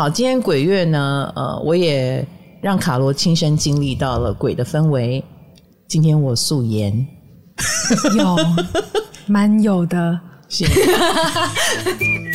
[0.00, 2.26] 好，今天鬼月呢，呃，我也
[2.62, 5.22] 让卡罗亲身经历到了鬼的氛围。
[5.88, 7.06] 今天我素颜，
[8.16, 8.34] 有，
[9.26, 10.18] 蛮有的。
[10.48, 10.80] 谢谢。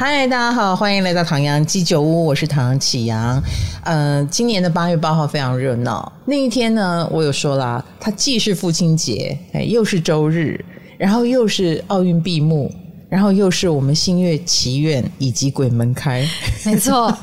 [0.00, 3.38] 嗨，大家好，欢迎来到唐阳鸡酒屋，我是唐启阳。
[3.84, 6.10] 呃，今年的八月八号非常热闹。
[6.24, 10.64] 那一天呢，我有说啦，它既是父亲节，哎，又是周日，
[10.96, 12.72] 然后又是奥运闭幕，
[13.10, 16.26] 然后又是我们新月祈愿以及鬼门开。
[16.64, 17.14] 没错，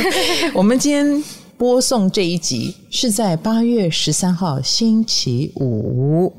[0.54, 1.24] 我们今天
[1.56, 6.32] 播送这一集是在八月十三号星期五。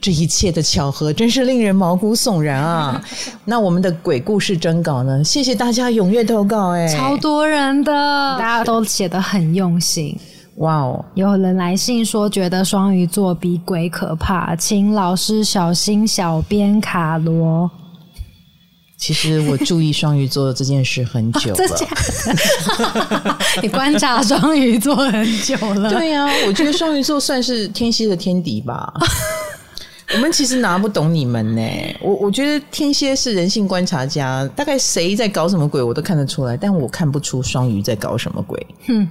[0.00, 3.00] 这一切的巧合真是令人毛骨悚然啊！
[3.44, 5.22] 那我们的鬼故事征稿呢？
[5.22, 7.92] 谢谢大家踊跃投稿，哎，超多人的，
[8.38, 10.16] 大家都写得很用心。
[10.56, 11.04] 哇哦！
[11.14, 17.70] 有人来信说觉得双鱼座比鬼可怕，请老师小心小编卡罗。
[19.00, 23.36] 其实我注意双鱼座这件事很久了？
[23.62, 25.88] 你观察双鱼座很久了？
[25.88, 28.92] 对呀、啊，我觉得双鱼座算是天蝎的天敌吧。
[30.12, 31.62] 我们其实拿不懂你们呢，
[32.02, 38.66] 我我觉得天蝎是人性观察家，大概谁在搞什么鬼我都看得出来，但我看不出双鱼在搞什么鬼。
[38.86, 39.08] 哼，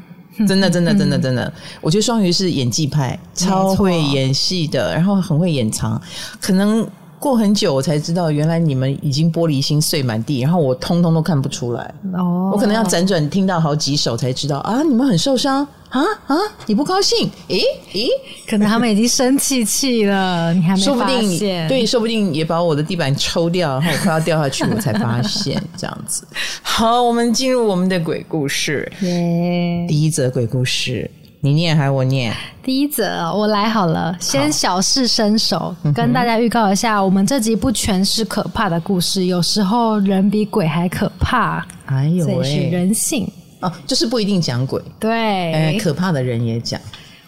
[0.48, 6.00] 真的真的真的真的，我觉得双鱼是演技派，超会演戏的，然后很会掩藏，
[6.40, 6.88] 可能。
[7.20, 11.94] 过很久，我才知道原来你们已经玻璃心碎满地，然后我通通都看不出来。
[12.14, 14.82] 哦，我可能要辗转听到好几首才知道啊！
[14.82, 16.38] 你们很受伤啊啊！
[16.66, 17.30] 你不高兴？
[17.50, 17.62] 诶
[17.94, 18.08] 诶，
[18.48, 20.86] 可能他们已经生气气了，你还没发现？
[20.86, 26.26] 说不定对，说不定也把我的地板抽掉，然后我快要掉下去，我才发现这样子。
[26.62, 28.90] 好，我们进入我们的鬼故事。
[29.02, 31.10] 耶，第一则鬼故事。
[31.42, 32.34] 你念还是我念？
[32.62, 41.66] 第一则我来好了，先小试身手，跟大家预告一下，我们这集不全是可怕的故事，有时候人比鬼还可怕。
[41.86, 43.32] 哎呦喂，人性
[43.62, 46.80] 哦，就是不一定讲鬼，对，哎，可怕的人也讲。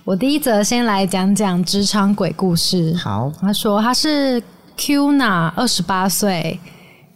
[0.04, 2.94] 我第一则先来讲讲职场鬼故事。
[2.96, 4.44] 好，他说他是
[4.78, 6.60] Qna，二十八岁。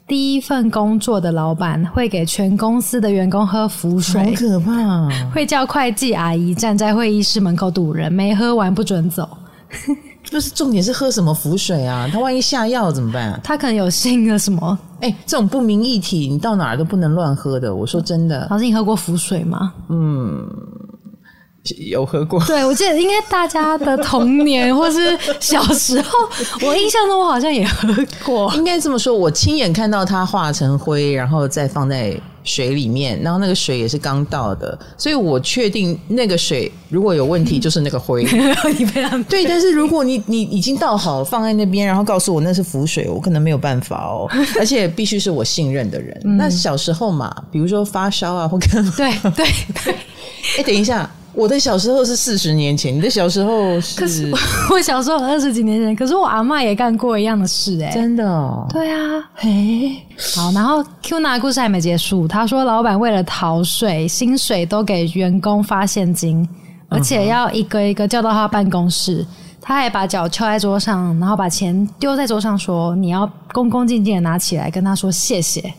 [0.08, 5.10] 第一份工作的老板会给全公司的员工喝浮水，好可怕哦！
[5.34, 9.28] 会叫会计阿姨站在会议室门口堵人，没喝完不准走。
[10.32, 12.08] 不是重点是喝什么浮水啊？
[12.12, 13.40] 他万一下药怎么办啊？
[13.44, 14.78] 他可能有信个什么？
[15.02, 17.74] 哎、欸，这种不明液体，你到哪儿都不能乱喝的。
[17.74, 19.74] 我说真的，老师，你喝过浮水吗？
[19.90, 20.48] 嗯。
[21.78, 26.09] 有喝过，对，我记得应该大家的童年或是小时候，
[26.62, 27.88] 我印象中我好像也喝
[28.24, 28.53] 过。
[28.56, 38.24] 应该这么说，我亲眼看到它化成灰，然后再放在水里面，然后那个水也是刚倒的，所以我确定那个水如果有问题，就是那个灰。
[38.78, 46.16] 你被他对，但是如果你你已经倒好放在那边，然后告诉我那是浮水，我可能没有办法哦， 而且必须是我信任的人。
[46.25, 49.46] 嗯、那小时候嘛，比如说发烧啊或干嘛，对对
[49.84, 49.96] 对，
[50.59, 51.09] 哎，等一下。
[51.35, 54.00] 我的小时候是四十年前，你的小时候是？
[54.00, 54.31] 可是
[54.72, 58.66] 我小时候二十几年前，可是我阿嬷也干过一样的事哎、欸，真的哦。
[58.72, 59.97] 对啊，嘿，
[60.35, 66.47] 好，然后 Qna 的故事还没结束，他说老板为了逃税，薪水都给员工发现金，
[66.88, 69.25] 而且要一个一个叫到他办公室，
[69.59, 75.74] 他还把脚翘在桌上，然后把钱丢在桌上，说你要恭恭敬敬的拿起来，跟他说谢谢。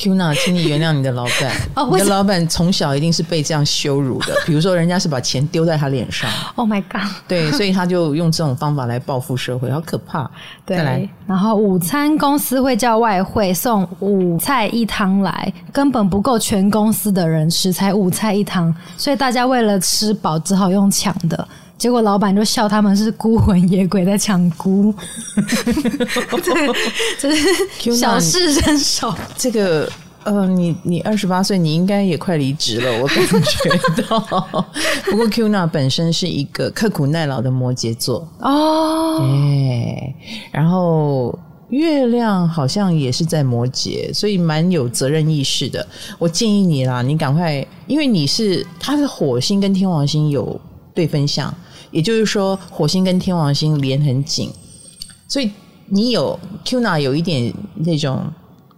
[0.00, 1.52] Qna，请你原谅你的老板。
[1.76, 4.34] 哦，你的老板从小一定是被这样羞辱的。
[4.46, 6.30] 比如说，人家是把钱丢在他脸上。
[6.54, 7.02] Oh my god！
[7.28, 10.30] 对，所以他就用这种方法来报复社会，好可怕。
[10.64, 11.08] 对，再来。
[11.26, 21.46] 然后午餐公司会叫外汇送五菜一汤来，根本不够全公司的人吃，才五菜一汤，所以大家为了吃饱，只好用抢的。
[21.80, 24.94] 结果老板就笑他们是孤魂野鬼在抢菇，
[26.44, 26.74] 对，
[27.18, 29.14] 这是小试身手。
[29.34, 29.90] 这个
[30.24, 34.20] 呃，你你二十八岁，你应该也快离职了，我感觉到。
[35.10, 40.14] 不过 Qna 本身是一个刻苦耐劳的摩羯座哦，对，
[40.52, 41.36] 然后
[41.70, 45.88] 月亮好像也是在摩羯，所以蛮有责任意识的。
[46.18, 50.60] 我建议你啦，你赶快，因为你是他的火星跟天王星有
[50.92, 51.50] 对分相。
[51.90, 54.50] 也就是说，火星跟天王星连很紧，
[55.28, 55.50] 所以
[55.86, 58.32] 你有 Qna 有一点那种，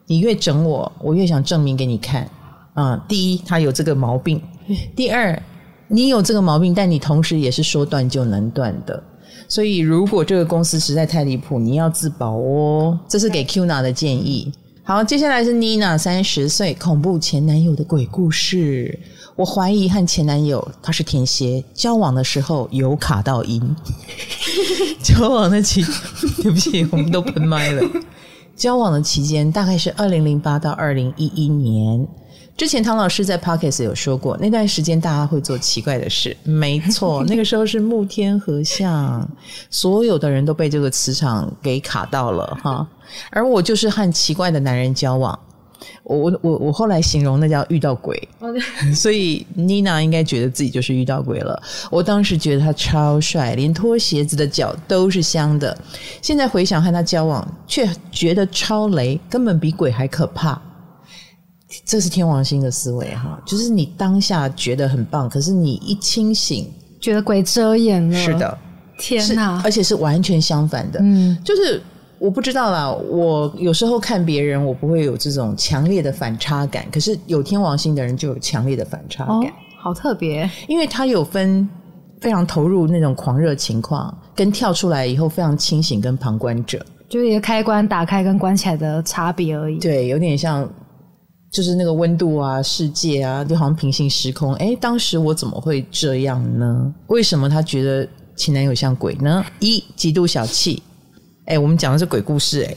[0.07, 2.29] 你越整我，我越想证明给你看。
[2.75, 4.39] 啊、第一，他有这个毛病；
[4.97, 5.43] 第二，
[5.89, 9.03] 你有这个毛病，但你同时也是说断就能断的。
[9.47, 12.99] 所以，如果这个公司实在太离谱，你要自保哦。
[13.07, 14.51] 这是给 Qna 的建议。
[14.85, 18.99] 好，接下来是妮娜三十岁恐怖前男友的鬼故事。
[19.37, 23.77] 我怀疑和前男友他是天蝎，交往的时候有卡到音。
[25.01, 25.85] 交往的期，
[26.43, 27.89] 对不起，我们都喷麦了。
[28.57, 32.05] 交往的期间大概是二零零八到二零一一年。
[32.63, 36.37] 之前唐老师在 pocket 有说过，那段时间大家会做奇怪的事。
[36.45, 39.29] 没错， 那个时候是木天合相，
[39.69, 42.87] 所有的人都被这个磁场给卡到了哈。
[43.31, 45.37] 而我就是和奇怪的男人交往。
[46.05, 48.29] 我我我我后来形容那叫遇到鬼，
[48.95, 51.61] 所以妮娜应该觉得自己就是遇到鬼了。
[51.91, 55.77] 我当时觉得他超帅，连脱鞋子的脚都是香的。
[56.23, 60.63] 现在回想和他交往，却觉得超雷，根本比鬼还可怕。
[61.87, 66.71] 这是天王星的思维哈，就是你当下觉得很棒，可是你一清醒，
[67.01, 68.15] 觉得鬼遮眼了。
[68.15, 68.59] 是的，
[68.99, 69.61] 天哪！
[69.65, 71.01] 而且是完全相反的。
[71.03, 71.83] 嗯，就是
[72.19, 72.91] 我不知道啦。
[72.91, 79.37] 我有时候看别人，我不会有这种强烈的反差感，可是有天王星的人就有强烈的反差感。
[79.37, 79.47] 哦，
[79.81, 81.67] 好特别，因为他有分
[82.21, 89.79] 非常投入那种狂热情况，跟跳出来以后非常清醒跟旁观者，就是一个开关打开跟关起来的差别而已。
[89.79, 90.69] 对，有点像。
[91.53, 94.55] 就是那个温度啊，世界啊，就好像平行时空。
[94.55, 96.93] 哎，当时我怎么会这样呢？
[97.09, 99.45] 为什么他觉得前男友像鬼呢？
[99.61, 100.83] 一，极度小气。
[101.45, 102.77] 哎，我们讲的是鬼故事哎。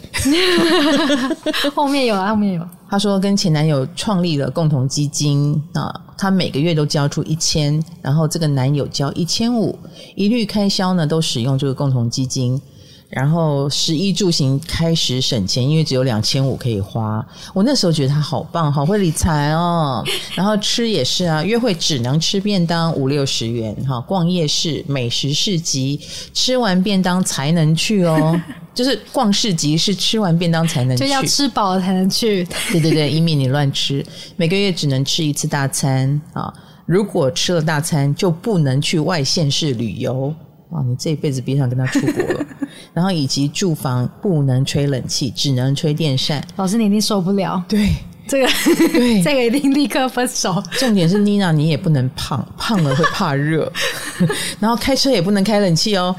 [1.73, 2.67] 后面有啊，后面有。
[2.89, 9.77] 他说跟前男友创立了共同基金啊，他每个月都交出一千，然后这个男友交一千五，
[10.15, 12.61] 一律开销呢都使用这个共同基金。
[13.09, 17.25] 然后食衣住行开始省钱，因为只有两千五可以花。
[17.53, 20.03] 我那时候觉得他好棒，好会理财哦。
[20.35, 25.99] 然后吃也是啊，约会只能吃便当五六十元哈，逛夜市美食市集
[26.33, 28.39] 吃完便当才能去哦。
[28.75, 32.43] 就是逛市集是吃完便当才能去，就要吃饱了才能去。
[32.71, 34.05] 对对对，以免你乱吃。
[34.35, 36.53] 每个月只能吃一次大餐啊，
[36.85, 40.33] 如果吃了大餐就不能去外县市旅游。
[40.75, 42.45] 啊，你这一辈子别想跟他出国了。
[42.93, 46.45] 然后以及住房不能吹冷气，只能吹电扇。
[46.55, 47.63] 老师，你一定受不了。
[47.67, 47.95] 对，
[48.27, 48.47] 这个
[48.91, 50.61] 对， 这个一定立刻分手。
[50.71, 53.71] 重点是妮娜，你也不能胖，胖了会怕热。
[54.59, 56.15] 然后开车也不能开冷气哦，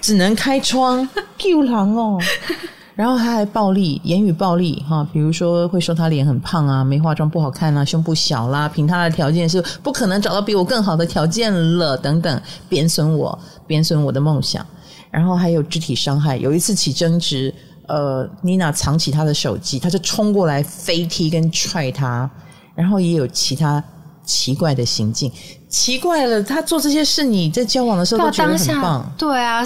[0.00, 1.08] 只能开窗。
[1.36, 2.18] 救狼哦。
[2.94, 14.66] 然后他还暴力，言语暴力哈，比如说会说他脸很胖啊，没化妆不好看啊，胸部小啦，凭他的条件是不可能找到比我更好的条件了，等等，贬损我，贬损我的梦想。
[15.10, 17.54] 然后还有肢体伤害，有一次起争执，
[17.86, 22.28] 呃，妮娜藏起她的手机，他就冲过来飞踢跟踹他，
[22.74, 23.82] 然后也有其他
[24.24, 25.32] 奇怪的行径，
[25.68, 29.62] 奇怪了，他做这些事，你在交往的时候都觉得很棒，对啊，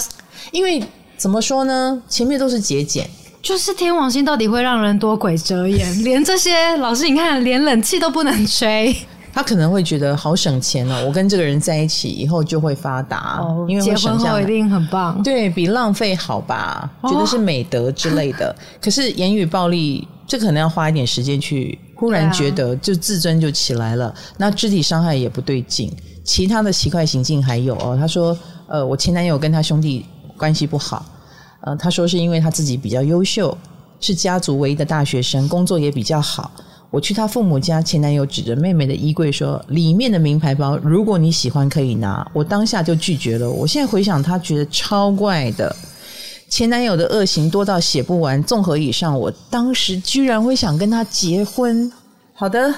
[0.52, 0.80] 因为
[1.16, 3.08] 怎么说呢，前面都是节俭。
[3.42, 6.04] 就是天王星到底会让人多鬼遮眼？
[6.04, 8.96] 连这些老师，你看，连冷气都不能吹。
[9.32, 16.90] 他可能会觉得好省钱哦，我跟这个人在一起以后就会发达，哦、因为结婚后一定很棒，对，比浪费好吧？
[17.00, 18.54] 哦、觉得是美德之类的。
[18.80, 24.08] 可是言语暴力，这可能要花一点时间去，忽然觉得就自尊就起来了。
[24.08, 25.90] 啊、那肢体伤害也不对劲，
[26.22, 27.96] 其他的奇怪行径还有哦。
[27.98, 28.36] 他说，
[28.66, 30.04] 呃，我前男友跟他兄弟
[30.36, 31.04] 关系不好。
[31.62, 33.56] 呃，他说是因为他自己比较优秀，
[34.00, 36.50] 是家族唯一的大学生，工作也比较好。
[36.92, 43.50] 我去他父母家，前男友指着妹妹的衣柜说：“里面的名牌包，如果你喜欢可以拿。”我当下就拒绝了。
[43.50, 45.74] 我现在回想，他觉得超怪的。
[46.50, 48.44] 前男友的恶行多到写不完。
[48.44, 51.90] 综合以上，我当时居然会想跟他结婚。
[52.34, 52.72] 好的，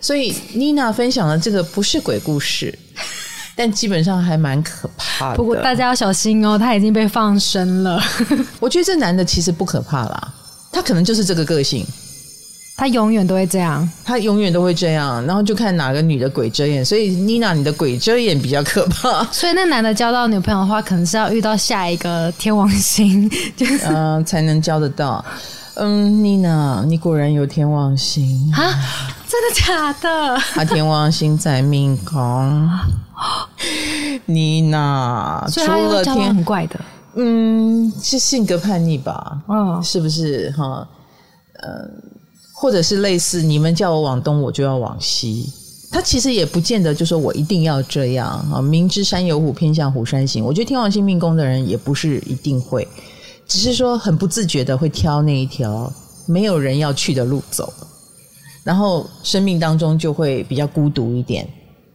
[0.00, 2.76] 所以妮娜分享的这个不是鬼故事。
[3.54, 5.36] 但基本上还蛮可怕的。
[5.36, 8.02] 不过大家要小心哦，他已经被放生了。
[8.58, 10.34] 我觉得这男的其实不可怕啦，
[10.72, 11.84] 他可能就是这个个性，
[12.80, 15.22] 他永远都会这样，他永远都会这样。
[15.26, 16.82] 然后就看哪个女的鬼遮眼。
[16.82, 19.22] 所以妮娜，你的鬼遮眼比较可怕。
[19.24, 25.22] 所以那男的交到女朋友的话，可能是要遇到下一个天王星，就是嗯、呃、才能交得到。
[25.74, 28.72] 嗯，妮娜，你果然有天王星啊？
[29.28, 30.38] 真的假的？
[30.54, 32.66] 他天王星在命宫。
[34.24, 36.80] 妮娜，除了天很怪的，
[37.16, 39.36] 嗯，是性格叛逆吧？
[39.48, 40.88] 嗯，是不是哈？
[41.62, 41.86] 呃，
[42.60, 45.50] 或者是类似你们叫我往东，我就要往西。
[45.90, 48.60] 他其实也不见得就说我一定要这样啊。
[48.60, 50.44] 明知山有虎，偏向虎山行。
[50.44, 52.86] 我觉得天王星命宫的人也不是一定会，
[53.48, 55.90] 只是说很不自觉的会挑那一条
[56.26, 57.72] 没有人要去的路走，
[58.62, 61.48] 然后生命当中就会比较孤独一点。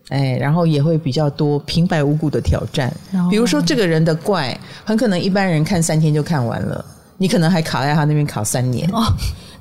[0.09, 2.91] 哎，然后也会比较多平白无故的挑战，
[3.29, 6.83] 比如说这个人的怪，很可能一般人看三天就看完了，
[7.17, 9.03] 你可能还卡在他那边卡三年，哦，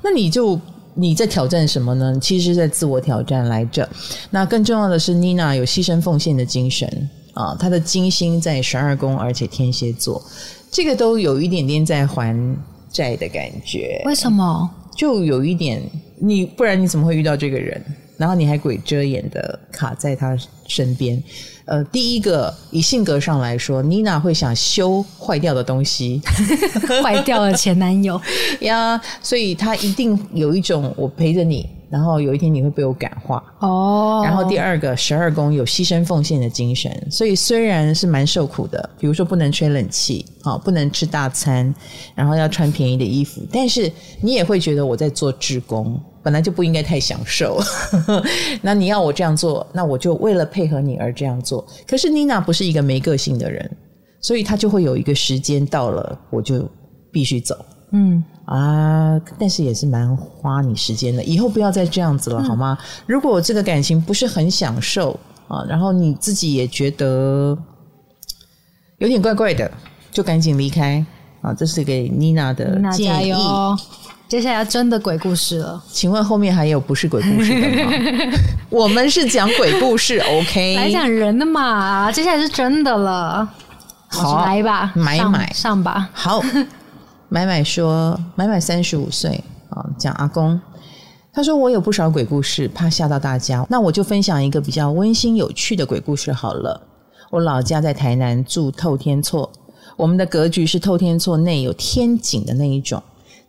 [0.03, 0.59] 那你就
[0.95, 2.17] 你在挑战什么呢？
[2.21, 3.87] 其实是在自我挑战来着。
[4.29, 6.87] 那更重要的是，妮娜有牺牲奉献的精神
[7.33, 10.23] 啊，她的金星在十二宫，而且天蝎座，
[10.71, 12.33] 这个都有一点点在还
[12.89, 14.01] 债的感觉。
[14.05, 14.69] 为什么？
[14.95, 15.83] 就有一点，
[16.17, 17.83] 你不然你怎么会遇到这个人？
[18.17, 21.21] 然后你还鬼遮眼的卡在他身边。
[21.65, 26.21] 呃，第一个以性格上来说，妮娜会想修坏掉的东西，
[27.01, 28.21] 坏掉了前男友
[28.61, 34.21] 呀，所以她一定有一种我陪着你，然后有一天你会被我感化哦。
[34.25, 41.73] 然后第二个十二宫有牺牲奉献的精神，所以虽然是蛮受苦的，比如说不能吹冷气，啊，不能吃大餐，
[42.13, 45.97] 然后要穿便宜的衣服，但是你也会觉得我在做志工。
[46.21, 47.59] 本来就不应该太享受，
[48.63, 51.63] 那你要我这样做，那我就为了配合你而这样做。
[51.87, 53.77] 可是妮娜不是一个没个性的人，
[54.19, 56.67] 所以她就会有一个时间到了，我就
[57.11, 57.55] 必须走。
[57.91, 62.77] 嗯啊，但是也是蛮花你时间的，以后不要再这样子了，好吗？
[62.79, 67.57] 嗯、如果这个感情不是很享受啊，然后你自己也觉得
[68.97, 69.71] 有点怪怪的，
[70.11, 71.03] 就赶紧离开
[71.41, 71.53] 啊！
[71.53, 73.33] 这是给妮娜的建议。
[74.27, 77.91] 接下来要真的鬼故事了，请问后面还有不是鬼故事的吗？
[78.69, 80.75] 我们是讲鬼故事， OK？
[80.75, 83.47] 来讲人的嘛，接下来是真的了。
[84.07, 86.09] 好，来吧，买买上，上吧。
[86.11, 86.41] 好，
[87.35, 90.57] 买买说，买买三十五岁啊，讲阿公。
[91.33, 96.81] 他说我有不少鬼故事，怕吓到大家，那我就分享一个比较温馨有趣的鬼故事好了。
[97.29, 99.51] 我老家在台南住透天厝，
[99.97, 103.03] 我们的格局是透天厝内有天井的那一种。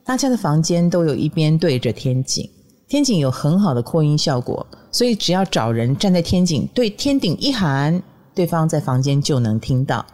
[0.04, 2.50] 大家的房间都有一边对着天井，
[2.88, 8.02] 天井有很好的扩音效果，所以只要找人站在天井对天顶一喊，
[8.34, 10.04] 对方在房间就能听到。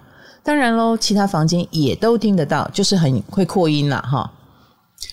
[0.45, 4.31] 当然喽，其他房间也都听得到，就是很会扩音了哈。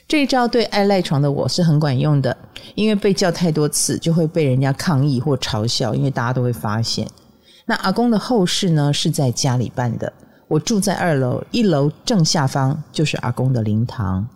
[0.07, 2.35] 这一招对爱赖床的我是很管用的，
[2.75, 7.07] 因为被叫太多次就会被人家抗议或嘲笑，因为大家都会发现。
[7.65, 10.11] 那阿公的后事呢，是在家里办的，
[10.47, 14.27] 我住在二楼，一楼正下方就是阿公的灵堂。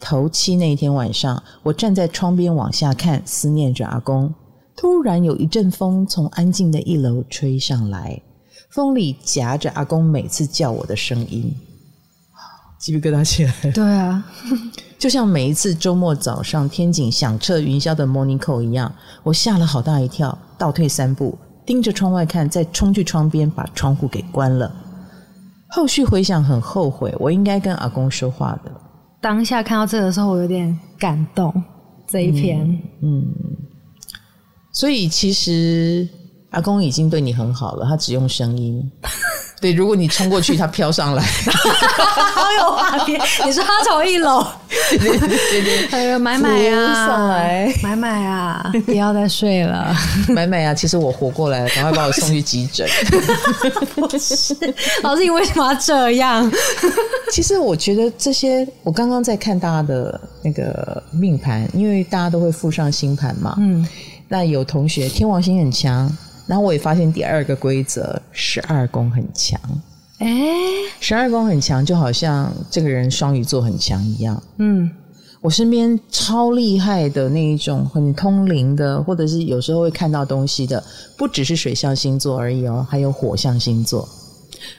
[0.00, 4.32] 头七那一天晚上，我站在窗边往下看，思念着阿公。
[4.76, 8.22] 突然有一阵风从安静的一楼吹上来，
[8.70, 11.54] 风里夹着阿公每次叫我的声音，
[12.78, 13.52] 鸡皮疙瘩起来。
[13.72, 14.24] 对啊，
[14.98, 24.70] 就像每一次周末早上天井响彻云霄的 morning call 一样，我吓了好大一跳，倒退三步，盯着窗外看，再冲去窗边把窗户给关了。
[25.70, 28.72] 后续回想很后悔，我应该跟阿公说话的。
[29.20, 31.52] 当下看到这个的时候，我有点感动。
[32.06, 32.66] 这一篇，
[33.02, 33.56] 嗯，嗯，
[34.72, 36.08] 所以其实
[36.50, 38.90] 阿公已经对你很好了，他只用声音。
[39.60, 43.20] 对，如果你冲过去，他飘上来，好有画面。
[43.44, 44.46] 你说他从一楼，
[44.88, 47.42] 对对对对，哎呦，买买啊，
[47.82, 49.92] 买买啊，不要再睡了，
[50.30, 50.72] 买买啊。
[50.72, 52.88] 其实我活过来了，赶快把我送去急诊。
[53.96, 54.54] 不是，
[55.02, 56.48] 老师，你为什么要这样？
[57.32, 63.56] 其实我觉得这些，我刚刚在看大家的那个命盘，因为大家都会附上星盘嘛。
[63.58, 63.84] 嗯，
[64.28, 66.08] 那有同学天王星很强。
[66.48, 69.60] 然后我也发现第二个规则，十二宫很强。
[70.18, 70.26] 哎，
[70.98, 74.42] 十二宫很强，就好像这个人双鱼座很强一样。
[74.56, 74.90] 嗯，
[75.42, 80.82] 我身边超厉害的那一种，很通灵的，或者是有时候会看到东西的，
[81.16, 84.08] 不只是水象星座而已哦，还有火象星座，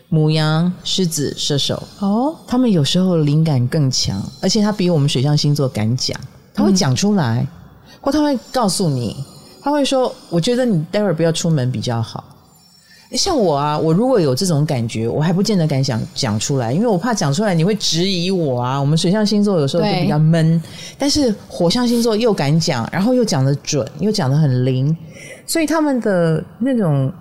[0.10, 1.82] 母羊、狮子、射手。
[2.00, 6.20] 哦，他们有时候灵感更强，而且他比我们水象星座敢讲，
[6.54, 7.48] 他会讲出来，嗯、
[8.02, 9.16] 或他会告诉你。
[9.70, 12.24] 他会说：“我觉得你待会儿不要出门比较好。”
[13.16, 18.80] 像我啊，我如果有这种感觉，我还不见得敢讲讲出来，因为我怕讲出来你会质疑我啊。
[18.80, 20.60] 我们水象星座有时候就比较闷，
[20.98, 24.96] 但是火象星座又敢讲，然后又讲得准，又讲得很灵，
[25.46, 27.14] 所以他们的那种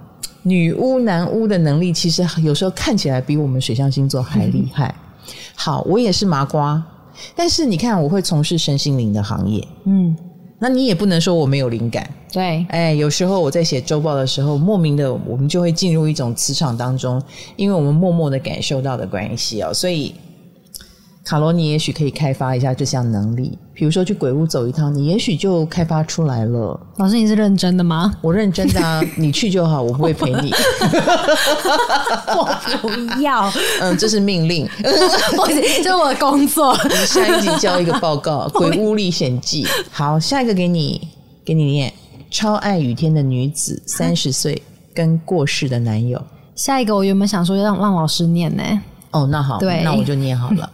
[0.42, 4.88] 女巫男巫的能力，其实有时候看起来比我们水象星座还厉害。
[4.88, 6.82] 嗯、好，我也是麻瓜，
[7.36, 10.16] 但是你看，我会从事身心灵的行业，嗯。
[10.58, 17.22] 那你也不能说我没有灵感，对，哎，有时候我在写周报的时候，莫名的我们就会进入一种磁场当中，
[17.56, 20.14] 因为我们默默的感受到的关系哦，所以。
[21.28, 26.80] 卡罗，你也许可以开发一下这项能力，比如说去鬼屋走一趟，你也许就开发出来了。
[26.96, 28.14] 老师，你是认真的吗？
[28.22, 30.50] 我认真的啊， 你去就好，我不会陪你。
[32.34, 32.48] 我
[32.80, 36.74] 不要，嗯，这是命令， 这是我的工作。
[36.84, 39.64] 你下一集交一个报告，《鬼屋历险记》。
[39.90, 41.08] 好，下一个给你，
[41.44, 41.92] 给你念。
[42.30, 44.62] 超爱雨天的女子，三十岁，
[44.94, 46.22] 跟过世的男友。
[46.54, 48.62] 下一个，我原本想说让让老师念呢。
[49.10, 50.70] 哦，那好，对那我就念好了。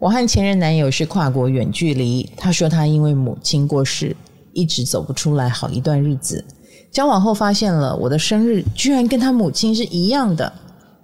[0.00, 4.16] 我和前任男友是跨国远距离，他说他因为母亲过世，
[4.54, 6.42] 一直走不出来好一段日子。
[6.90, 10.50] 交往后发现了我的生日居然跟他母亲是一样的，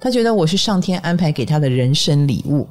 [0.00, 2.67] 他觉得我是上天安排给他的人生礼物。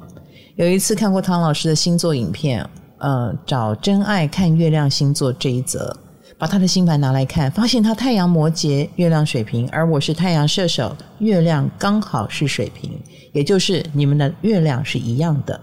[0.56, 2.68] 有一次看过唐老师的星座影片，
[2.98, 5.96] 呃，找真爱看月亮星座这一则，
[6.36, 12.90] 把他的星盘拿来看，发现他太阳摩羯，月亮水瓶，而我是太阳射手，月亮刚好是水瓶，
[13.32, 15.60] 也就是你们的月亮是一样的。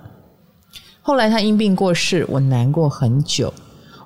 [1.05, 3.53] 后来他因病过世，我难过很久。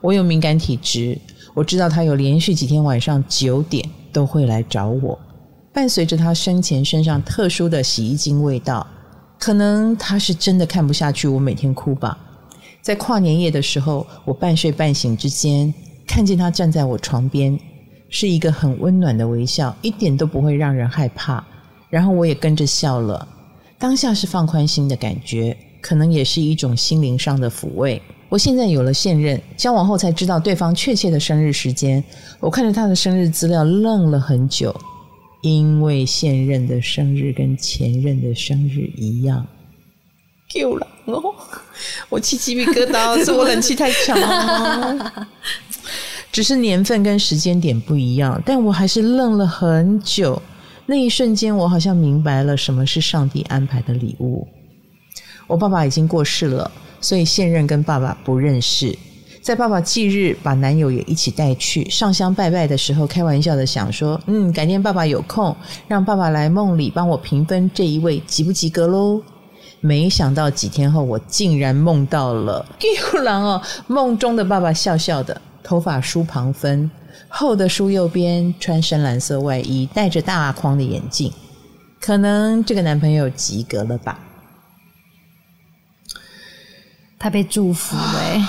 [0.01, 1.16] 我有敏感体质，
[1.54, 5.18] 我知道他有连续几天晚上九点都会来找我。
[5.72, 8.86] 伴随着他生前身上特殊的洗衣精味道，
[9.38, 12.18] 可能他是真的看不下去我每天哭吧。
[12.82, 15.72] 在跨年夜的时候，我半睡半醒之间，
[16.08, 17.60] 看见他站在我床边，
[18.10, 21.46] 是一个很温暖的微笑，一点都不会让人害怕。
[21.92, 23.27] 然后我也跟着笑了，
[23.77, 25.56] 当下是放宽心的感觉。
[25.88, 28.01] 可能也是一种心灵上的抚慰。
[28.27, 32.03] 我现在有了现任，交往后才知道对方确切的生日时间。
[32.41, 34.75] 我看着他的生日资料愣了很久，
[35.41, 39.48] 因为现任的生日跟前任的生日一样。
[40.53, 41.34] 够了哦，
[42.10, 45.27] 我起鸡皮疙瘩，是我冷气太强了。
[46.29, 50.41] 只是年份跟时间点不一样，但我还是愣了很久。
[50.86, 54.46] 那一瞬间，我好像明白了什么是上帝安排的礼物。
[55.48, 56.70] 我爸爸已经过世了，
[57.01, 58.96] 所以现任跟爸爸不认识。
[59.42, 65.56] 在爸爸忌日，把男友也一起带去上香拜拜的时候，开玩笑的想说：“嗯，改天爸爸有空，
[65.88, 69.22] 让爸爸来梦里帮我评分，这一位及不及格喽？”
[69.80, 72.66] 没想到几天后，我竟然梦到了，
[73.13, 73.62] 又狼哦！
[73.86, 76.92] 梦中的爸爸笑笑的，头发梳旁分，
[77.30, 81.32] 厚的梳右边，穿深蓝色外衣，戴着大框的眼镜，
[82.01, 84.20] 可能这个男朋友及格了吧。
[87.20, 88.48] 他被祝福了、欸，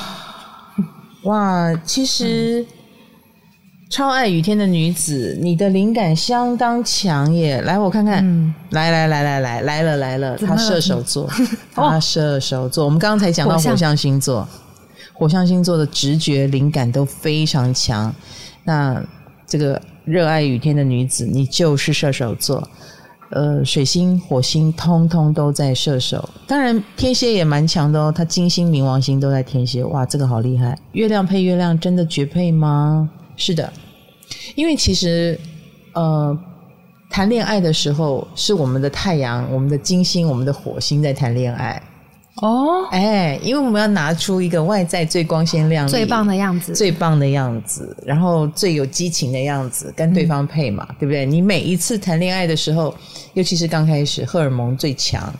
[1.25, 1.75] 哇！
[1.85, 2.67] 其实、嗯、
[3.91, 7.61] 超爱雨天的女子，你的灵感相当强耶！
[7.63, 11.29] 来，我看看，嗯、来来来来来来了来了，他射手座，
[11.75, 12.85] 他射手座。
[12.85, 14.47] 我们刚刚才讲到火象星座，
[15.15, 18.15] 火象星座的直觉灵感都非常强。
[18.65, 19.02] 那
[19.47, 22.69] 这个热爱雨天的女子，你就是射手座。
[23.30, 28.10] 呃，水星、火星通通都在射手，当然天蝎也蛮强的哦。
[28.10, 30.78] 他金星、冥王星都在天蝎，哇，这个好厉害！
[30.93, 33.08] 月亮配月亮，真的绝配吗？
[33.36, 33.71] 是的，
[34.54, 35.38] 因为其实
[35.93, 36.36] 呃，
[37.10, 41.82] 谈恋爱的时候是我们的太阳、我们的金星、我们的火星在谈恋爱。
[42.41, 51.27] 哦，哎，因为我们要拿出一个外在最光鲜亮丽、最棒的样子，最棒的样子，然后最有激情的样子，跟对方配嘛，嗯、对不对？
[51.27, 52.95] 你每一次谈恋爱的时候，
[53.35, 55.33] 尤其是刚开始，荷尔蒙最强，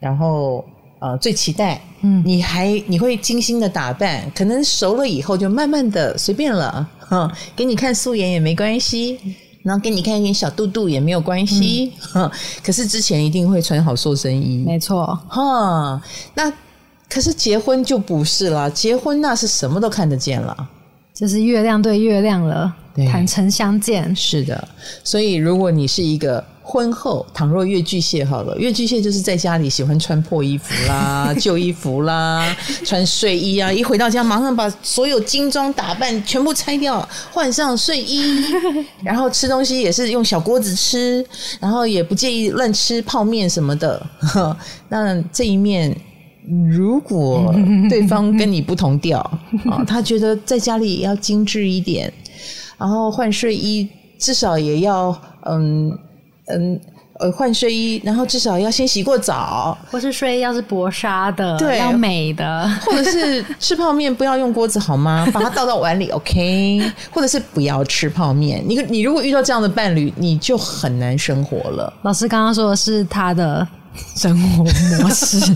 [0.00, 0.64] 然后
[0.98, 9.18] 呃最期待，嗯，你还你会精心的打扮，可能熟了以后就慢慢的随便了，哈，给你看素颜也没关系。
[9.62, 12.30] 然后给你看一点小肚肚也没有关系，嗯、
[12.64, 16.02] 可是之前一定会穿好塑身衣，没错，哈。
[16.34, 16.52] 那
[17.08, 20.68] 可是结婚就不是了，结婚那是什么都看得见了，
[21.12, 22.74] 就是月亮对月亮了，
[23.10, 24.14] 坦诚相见。
[24.14, 24.68] 是的，
[25.04, 26.44] 所以如果你是一个。
[26.62, 38.40] 婚后，倘若月巨蟹好了，月巨蟹就是在家里喜欢穿破衣服啦、 旧衣服啦、穿睡衣啊，一回到家马上把所有精装打扮全部拆掉，换上睡衣，
[39.02, 41.24] 然后吃东西也是用小锅子吃，
[41.58, 44.06] 然后也不介意乱吃泡面什么的。
[44.88, 45.96] 那这一面，
[46.70, 47.52] 如果
[47.88, 49.18] 对方跟你不同调
[49.68, 52.12] 啊，他觉得在家里也要精致一点，
[52.78, 55.98] 然后换睡衣至少也要嗯。
[56.52, 56.80] 嗯，
[57.18, 65.28] 呃，换睡衣，然后至少要先洗过澡，或是睡衣要是薄纱的，对，要美的，或者是 吃泡面不要用锅子好吗？
[65.32, 66.82] 把它倒到碗里，OK？
[67.10, 68.62] 或者是不要吃泡面。
[68.66, 71.92] 你你如果遇到这样的伴侣，你就很难生活了。
[72.02, 73.66] 老师刚刚说的是他的。
[74.16, 75.38] 生活模式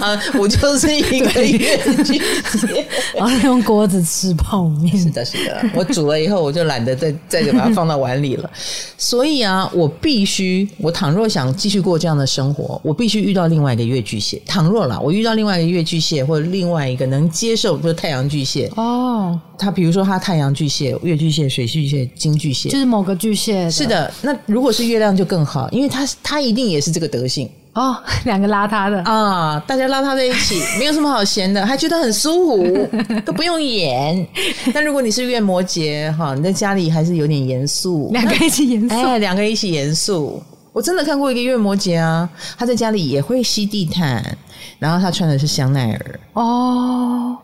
[0.00, 2.18] 啊，我就是一个月巨
[2.58, 4.96] 蟹， 然后用锅子吃泡面。
[4.98, 8.50] 是的，是的，我煮了以后，我就懒得再 再把它放到碗里了。
[8.98, 14.40] 所以啊，我必须，我倘若想继续过这样的生活，我必须遇到另外一个月巨蟹。
[14.46, 19.38] 倘若啦，我遇到另外一个月巨蟹，或者另外一个能接受，就是太阳巨蟹哦。
[19.58, 23.70] 他比如说他太阳巨蟹、月巨蟹、水巨蟹、金巨蟹，就是某个巨蟹。
[23.70, 27.96] 是的，那如果是月亮就更好，因为他他一定也是这个德性哦。
[28.26, 32.88] 两个邋遢的啊，大家邋遢在一起， 没有什么好嫌的，还觉得很舒服，
[33.24, 34.26] 都不用演。
[34.74, 40.42] 但如果你是月摩羯哈，你在家里还是有点严肃，两个一起严肃，哎，两个一起严肃。
[40.72, 44.36] 我真的看过一个月摩羯啊，他在家里也会吸地毯，
[44.80, 47.36] 然后他穿的是香奈儿哦。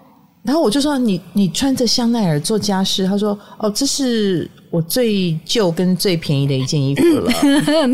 [0.45, 7.33] 然后我就说你你穿着香奈儿做家事，他说哦，这是我最旧跟最便宜的一件衣服了，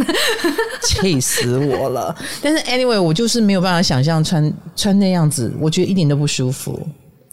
[0.83, 2.17] 气死我了。
[2.43, 6.81] 但是 anyway，我就是没有办法想象穿穿那样子，我觉得一点都不舒服。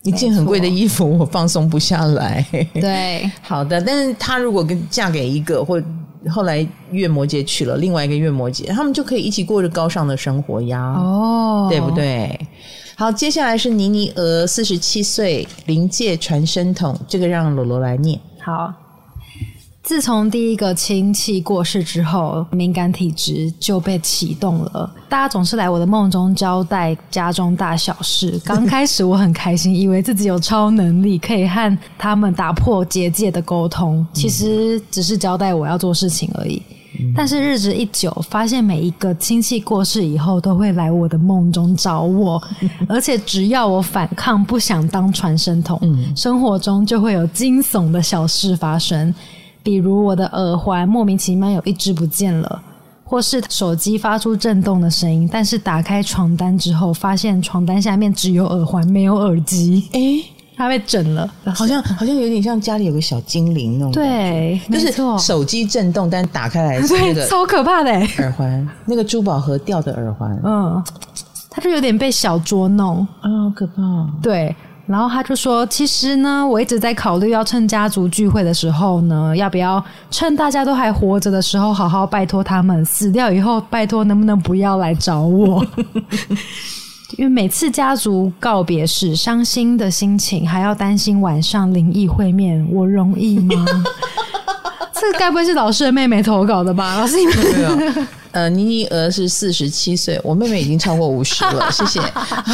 [0.04, 2.46] 一件很贵的衣服，我放松不下来。
[2.76, 3.82] 对，好的。
[3.82, 5.82] 但是他如果跟嫁给一个，或
[6.30, 10.94] 后来月摩羯娶了另外一个月摩羯，他们就可以一起过着高尚的生活呀。
[10.94, 12.40] 哦，对不对？
[12.98, 18.18] 好，接下来是妮妮娥，四十七岁，灵界传声筒，这个让罗罗来念。
[18.40, 18.74] 好，
[19.84, 24.90] 自从第一个亲戚过世之后，敏感体质就被启动了。
[25.10, 28.40] 大家总是来我的梦中交代家中大小事。
[28.46, 34.08] 刚开始我很开心，以为自己有超能力，可以和他们打破结界的沟通。
[34.14, 36.62] 其实只是交代我要做事情而已。
[37.16, 42.42] 但是日子一久，发现每一个亲戚过世以后，都会来我的梦中找我，
[42.90, 45.80] 而且只要我反抗，不想当传声筒，
[46.16, 49.14] 生活中就会有惊悚的小事发生，
[49.64, 52.62] 比如我的耳环莫名其妙有一只不见了，
[53.04, 59.88] 或是手机发出震动的声音，但是打开床单之后，发现床单下面只有耳环，没有耳机。
[59.94, 60.24] 诶
[60.58, 63.92] 他被整了，好像好像有点像家里有个小精灵那种。
[63.92, 70.40] 对，就是手机震动，但打开来 是那个超可怕的耳环，那个珠宝盒掉的耳环。
[70.44, 70.84] 嗯，
[71.50, 73.82] 他就有点被小捉弄啊，好可怕。
[74.22, 85.66] 对，然后他就说：“其实呢，我一直在考虑，要趁家族聚会的时候呢，要不要趁大家都还活着的时候，好好拜托他们；死掉以后，拜托能不能不要来找我。
[87.18, 93.66] ”因为每次家族告别时，伤心的心情还要担心晚上灵异会面，我容易吗？
[94.94, 96.96] 这该不会是老师的妹妹投稿的吧？
[96.98, 98.06] 老师，你们没有。
[98.32, 102.02] 呃，妮妮儿是四十七岁，我妹妹已经超过五十了，谢谢。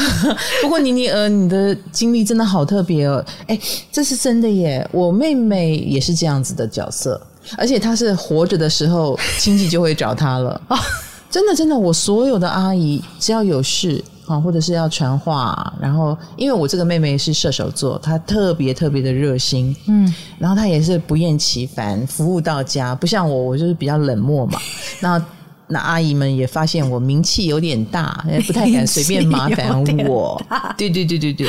[0.62, 3.24] 不过妮妮儿，你的经历真的好特别哦。
[3.48, 3.60] 哎，
[3.92, 7.20] 这是真的耶，我妹妹也是这样子的角色，
[7.58, 10.62] 而且她是活着的时候，亲戚就会找她了。
[11.32, 14.04] 真的，真的，我所有的阿姨只要有事。
[14.32, 24.58] 啊，或者是要传话，然后因为我这个妹妹是射手座，她特别特别的热心，嗯，然后她也是不厌其烦，服务到家，不像我，我就是比较冷漠嘛。
[25.02, 25.26] 那
[25.68, 30.42] 那阿姨们也发现我名气有点大，也不太敢随便麻烦我。
[30.78, 31.48] 对对对对对，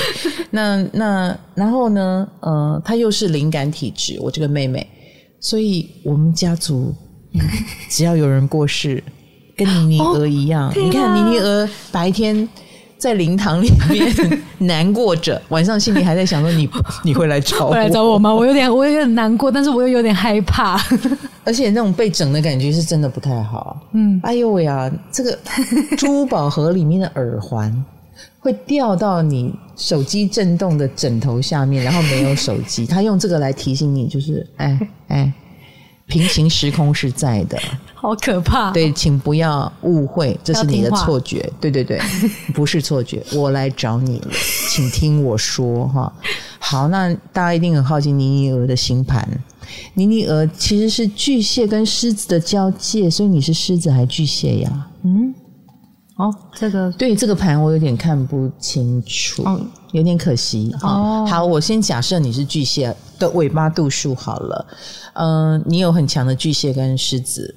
[0.51, 2.27] 那那然后呢？
[2.41, 4.87] 呃，她又是灵感体质，我这个妹妹，
[5.41, 6.95] 所以我们家族
[7.91, 9.03] 只要有人过世，
[9.57, 12.49] 跟妮妮儿一样，哦、你看妮妮儿白天。
[13.03, 14.15] 在灵堂里面
[14.59, 16.71] 难过着，晚上心里还在想说，你
[17.03, 18.33] 你会来找我，会来找我吗？
[18.33, 20.81] 我有点我有点难过，但是我又有点害怕，
[21.43, 23.77] 而且那种被整的感觉是真的不太好。
[23.91, 25.37] 嗯，哎呦喂啊，这个
[25.99, 27.85] 珠宝盒里面的耳环
[28.39, 35.33] 会掉到你手机震动的枕头下面，然后没有手机，他用这个来提醒你，就是哎哎。
[36.13, 37.59] 平行时空是在的，
[37.95, 38.71] 好可怕哦。
[38.75, 41.51] 对，请不要误会，这是你的错觉。
[41.59, 41.99] 对对对，
[42.53, 44.29] 不是错觉，我来找你了，
[44.69, 46.13] 请听我说哈。
[46.59, 49.27] 好，那大家一定很好奇妮妮鹅的星盘。
[49.95, 54.87] 妮妮鹅其实是巨蟹跟狮子的交界，所以你是狮子还是巨蟹呀？
[55.05, 55.35] 嗯。
[56.17, 59.59] 哦，这个对这个盘我有点看不清楚，哦、
[59.93, 60.71] 有点可惜。
[60.83, 64.67] 哦，好，我先假设你是巨蟹的尾巴度数好了。
[65.15, 67.55] 嗯、呃，你有很强的巨蟹跟狮子。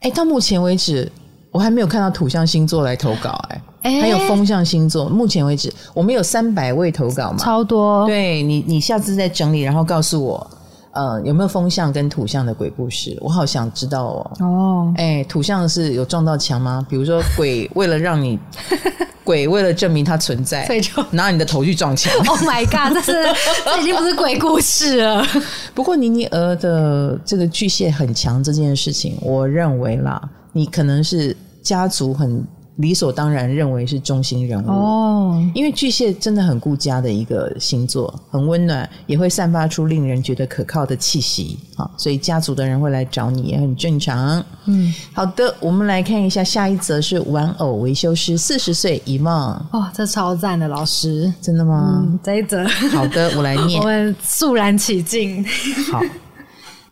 [0.00, 1.10] 哎，到目前为止，
[1.50, 3.30] 我还没有看到土象星座来投稿。
[3.82, 5.08] 哎，还有风象星座。
[5.08, 7.38] 目前为止，我们有三百位投稿嘛？
[7.38, 8.06] 超多。
[8.06, 10.50] 对你，你下次再整理，然后告诉我。
[10.92, 13.16] 呃，有没有风象跟土象的鬼故事？
[13.20, 14.30] 我好想知道哦。
[14.40, 16.84] 哦，哎，土象是有撞到墙吗？
[16.88, 18.38] 比如说鬼为了让你，
[19.22, 22.12] 鬼为了证明它存在，所以就拿你的头去撞墙。
[22.26, 23.12] Oh my god，这是
[23.64, 25.24] 这已经不是鬼故事了。
[25.74, 30.20] 不过妮妮儿的这个巨蟹很强这件事情，我认为啦，
[30.52, 32.44] 你可能是家族很。
[32.80, 44.44] 理所当然认为是中心人物哦，因为巨蟹真的很顾家的一个星座，很温暖，也会散发出令人觉得可靠的气息啊，所以家族的人会来找你也很正常。
[44.66, 49.32] 嗯，好的，我们来看一下下一则是玩偶维修师，四十岁一梦
[49.72, 52.02] 哦，这超赞的老师，真的吗？
[52.02, 55.44] 嗯，这一则好的，我来念， 我们肃然起敬。
[55.90, 56.00] 好。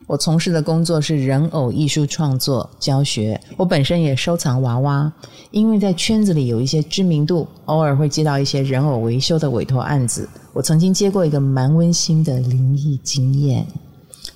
[0.08, 5.12] 我从事的工作是人偶艺术创作教学，我本身也收藏娃娃，
[5.50, 10.26] 因为在圈子里有一些知名度，偶尔会接到一些人偶维修的委托案子。
[10.54, 13.66] 我曾经接过一个蛮温馨的灵异经验，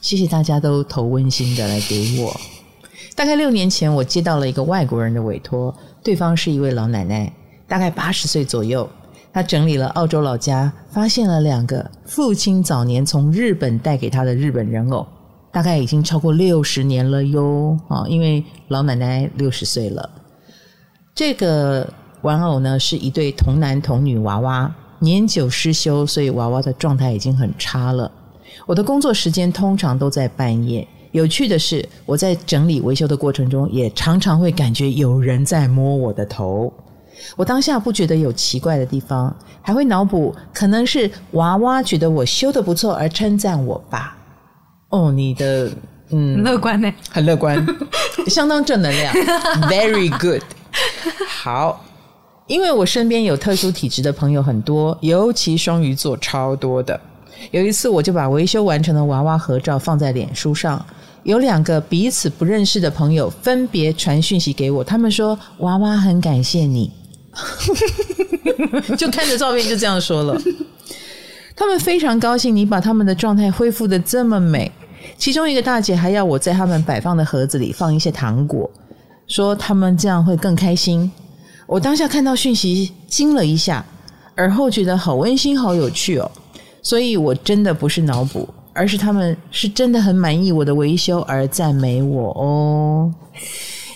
[0.03, 2.39] 谢谢大家都投温馨的来给我。
[3.17, 7.33] 大概六年前，我接到了一个外国人的委托，对方是一位老奶奶，
[7.67, 8.87] 大概八十岁左右。
[9.33, 15.07] 她整理了澳洲老家，发现了两个父亲早年从日本带给她的日本人偶，
[15.53, 17.79] 大概已经超过六十年了哟。
[17.89, 20.11] 啊，因为老奶奶六十岁了。
[21.15, 21.87] 这个
[22.23, 28.11] 玩偶呢，是一对童男童女娃娃，年久失修，所以娃娃的状态已经很差了。
[28.67, 30.89] 我的工作时间通常都在半夜。
[31.11, 36.73] 有趣的是，我在整理维修的过程中，也常常会感觉有人在摸我的头。
[37.37, 44.17] 我当下不觉得有奇怪的地方，还会脑补可能是娃娃觉得我修得不错而称赞我吧。
[44.93, 45.71] 哦，你的
[46.11, 46.93] 嗯，乐观呢？
[47.11, 47.67] 很乐观，
[48.29, 49.15] 相当正能量
[49.63, 50.43] ，very good。
[51.27, 51.83] 好，
[52.47, 57.01] 因为我身边有特殊体质的朋友很多，尤其双鱼座超多的。
[57.51, 60.85] 有一次，我就把维修完成的娃娃合照放在脸书上，
[61.23, 66.93] 有两个彼此不认识的朋友分别传讯息给我，他们说娃娃很感谢你。
[68.99, 70.39] 就看着照片就这样说了，
[71.57, 74.71] 他们非常高兴你把他们的状态恢复的这么美。
[75.23, 78.69] 其中一个大姐还要我在他们摆放的盒子里放一些糖果，
[79.29, 81.09] 说他们这样会更开心。
[81.65, 83.87] 我当下看到讯息惊了一下，
[84.35, 86.29] 而后觉得好温馨、好有趣哦。
[86.83, 93.15] 所以我真的不是脑补，而是他们是真的很满意我的维修而赞美我哦。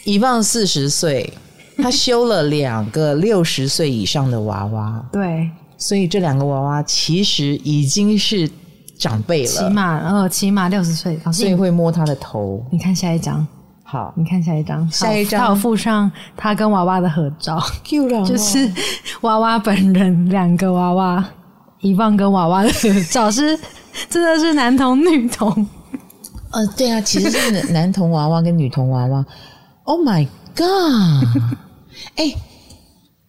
[0.04, 1.34] 以望四十岁。
[1.78, 8.48] 他修了两个六十岁以上的娃娃，对，所以这两个娃娃其实已经是
[8.98, 12.64] 长辈了，起码呃，起码六十岁，所以会摸他的头。
[12.70, 13.46] 你看下一张，
[13.82, 17.60] 好，你看下一张，下一张，他有附上他跟娃娃的合照，
[18.24, 18.70] 就是
[19.20, 21.24] 娃娃本人，两个娃娃，
[21.80, 23.30] 遗忘跟娃娃的合照。
[23.30, 23.58] 是
[24.08, 25.48] 真的是男童女童，
[26.52, 29.24] 呃，对啊，其实是男童娃娃跟女童娃娃，
[29.84, 31.42] Oh my God！
[32.16, 32.36] 哎、欸，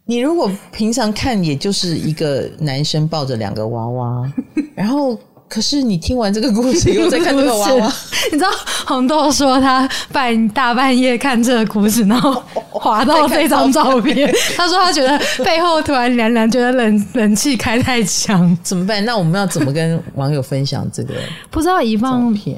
[0.06, 4.32] 你如果平常看，也就是一个男生抱着两个娃娃，
[4.76, 5.18] 然后
[5.50, 7.94] 可是你听完这个故事以后再看这个娃娃，
[8.32, 8.50] 你知道
[8.86, 19.04] 红豆说他半大半夜看这个故事，然后滑到这张照片，他说他觉得背后突然凉凉，觉得冷冷气开太强，怎么办？
[19.06, 21.14] 那我们要怎么跟网友分享这个？
[21.50, 22.58] 不知道一放片。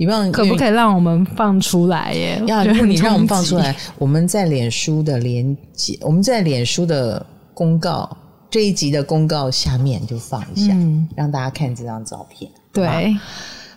[0.00, 2.40] 你让可不可以让我们放出来耶？
[2.46, 8.08] 要，如果你让我们放出来，我们在脸书的连接，我们在脸书的公告
[8.50, 12.50] 这一集的公告下面就放一下，嗯、让大家看这张照片。
[12.72, 13.16] 对，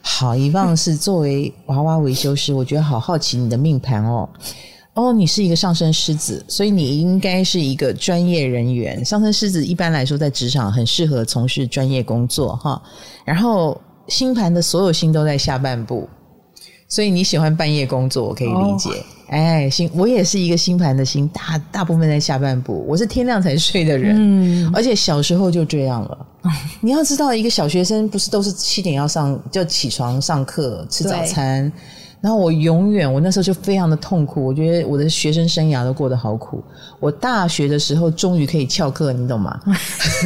[0.01, 4.29] 好，以望是作为娃娃维修师，我觉得好好奇你的命盘哦。
[4.93, 9.03] 哦，你是一个上升狮子，所以你应该是一个专业人员。
[9.05, 12.81] 上升狮子一般来说在职场很适合从事专业工作哈。
[13.25, 13.79] 然后。
[14.07, 16.09] 星盘的所有星都在下半部，
[16.89, 18.89] 所以你喜欢半夜工作，我可以理解。
[18.89, 18.99] Oh.
[19.31, 22.85] 哎，星我也是一个星盘的星，大大部分在下半部。
[22.85, 26.27] 我是天亮才睡的人，嗯，而且小时候就这样了。
[26.81, 31.71] 你要知道，一个小学生不是都是七点要上就起床上课吃早餐，
[32.19, 36.61] 然后我永远我那时候就非常的痛苦，我觉得我的学生生涯都过得好苦。
[36.99, 39.57] 我大学的时候终于可以翘课，你懂吗？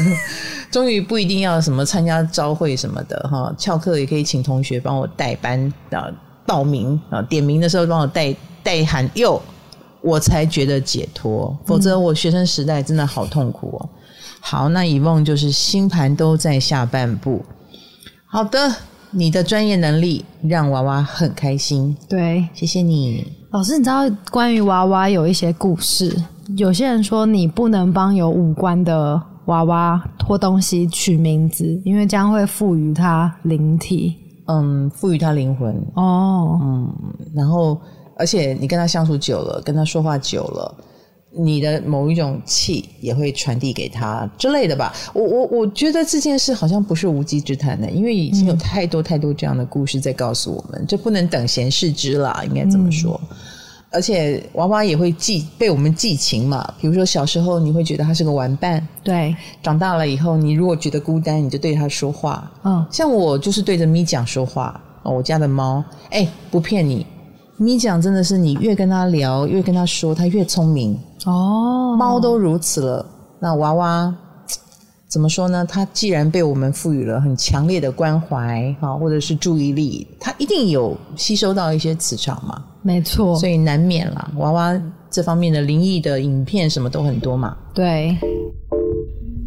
[0.72, 6.10] 终于不一定要什么参加招会什么的哈，翘课也可以请同学帮我代班啊，
[6.44, 9.40] 报名啊，点名的时候帮我代代喊又，
[10.02, 11.56] 我才觉得解脱。
[11.64, 13.90] 否则我学生时代真的好痛苦哦。
[14.42, 17.42] 好，那以梦就是星盘都在下半部。
[18.26, 18.76] 好的，
[19.12, 21.96] 你的专业能力让娃娃很开心。
[22.10, 23.78] 对，谢谢你，老师。
[23.78, 26.16] 你知道关于娃娃有一些故事，
[26.58, 29.22] 有些人说你不能帮有五官的。
[29.46, 34.16] 娃娃拖东西取名字，因为将会赋予它灵体，
[34.48, 36.92] 嗯，赋予它灵魂哦，嗯，
[37.36, 37.80] 然后
[38.18, 40.76] 而且你跟他相处久了，跟他说话久了，
[41.32, 44.94] 你的某一种气也会传递给他之类的吧。
[45.14, 53.20] 我我我觉得这件事好像不是无稽之谈的，因为已经有太多太多这样的故事在告诉我们，这、嗯、不能等闲视之啦，应该这么说。
[53.30, 53.38] 嗯
[53.92, 67.08] 而且娃娃也会寄被我们寄情嘛，比如说小时候你会觉得他是个玩伴，对，长大了以后你如果觉得孤单，你就对他说话，嗯，像我就是对着咪讲说话，哦，我家的猫，哎，不骗你，
[67.58, 73.06] 咪讲真的是你越跟他聊，越跟他说，他越聪明哦，猫都如此了，
[73.40, 74.14] 那娃娃。
[75.08, 75.64] 怎么说呢？
[75.64, 82.62] 他既然被我们赋予了很强烈的关怀，哈，或者是注意力，他一定有吸收到一些磁场嘛。
[82.82, 84.30] 没错，所以难免啦。
[84.36, 84.78] 娃娃
[85.10, 87.56] 这方面的灵异的影片什么都很多嘛。
[87.74, 88.18] 对，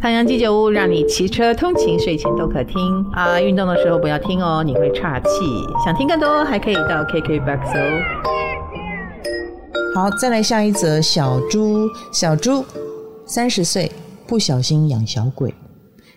[0.01, 5.29] 太阳鸡酒屋让你骑车通勤、睡前都可听啊，运动的时候不要听哦，你会岔气。
[5.85, 8.03] 想听更多，还可以到 KKBOX 哦。
[9.97, 11.01] 好，再来下一则。
[11.01, 12.65] 小猪，小猪
[13.27, 13.91] 三十岁，
[14.25, 15.53] 不小心养小鬼。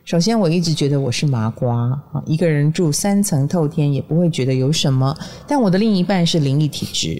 [0.05, 1.75] 首先，我一直觉得我是麻瓜
[2.13, 5.15] 啊，一个人住三层透天也不会觉得有什么。
[5.47, 7.19] 但我的另一半是灵异体质，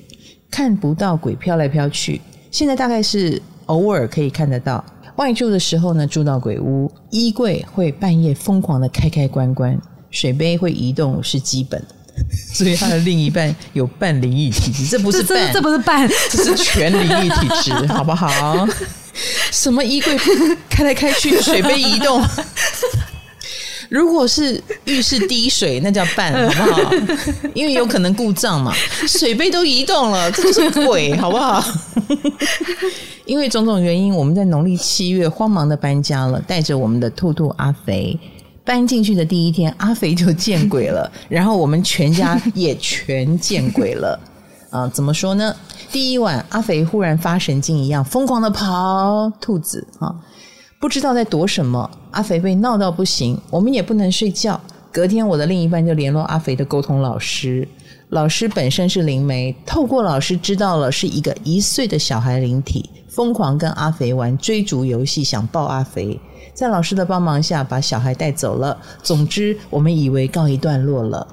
[0.52, 2.22] 看不到鬼飘来飘去。
[2.52, 4.84] 现在大概是偶尔可以看得到。
[5.22, 9.80] 外住的时候呢，住到鬼屋，衣柜会半夜疯狂的开开关关，
[10.10, 11.80] 水杯会移动是基本。
[12.54, 18.68] 所以他的另一半有半灵异体质，这不是半，这不是半，这是全灵异体质，好不好？
[19.52, 20.18] 什么衣柜
[20.70, 22.20] 开来开去，水杯移动。
[23.92, 26.92] 如果是浴室滴水，那叫半， 好不好？
[27.54, 28.74] 因为有可能故障嘛，
[29.06, 31.62] 水杯都移动了， 这就是鬼，好不好？
[33.28, 38.18] 因为种种原因，我们在农历七月慌忙的搬家了，带着我们的兔兔阿肥。
[38.64, 44.18] 搬进去的第一天，阿肥就见鬼了，然后我们全家也全见鬼了。
[44.70, 45.54] 啊，怎么说呢？
[45.92, 50.16] 第一晚，阿肥忽然发神经一样疯狂的跑，兔子啊，
[50.82, 51.90] 不知道在躲什么。
[52.10, 54.60] 阿肥被闹到不行，我们也不能睡觉。
[54.92, 57.66] 隔天，我的另一半就联络阿肥的沟通老师，
[58.10, 66.20] 老师本身是灵媒，透过老师知道了是一个一岁的小孩灵体，疯狂跟阿肥玩追逐游戏，想抱阿肥。
[66.56, 68.76] 在老师的帮忙下，把小孩带走了。
[69.04, 71.26] 总之，我们以为告一段落了，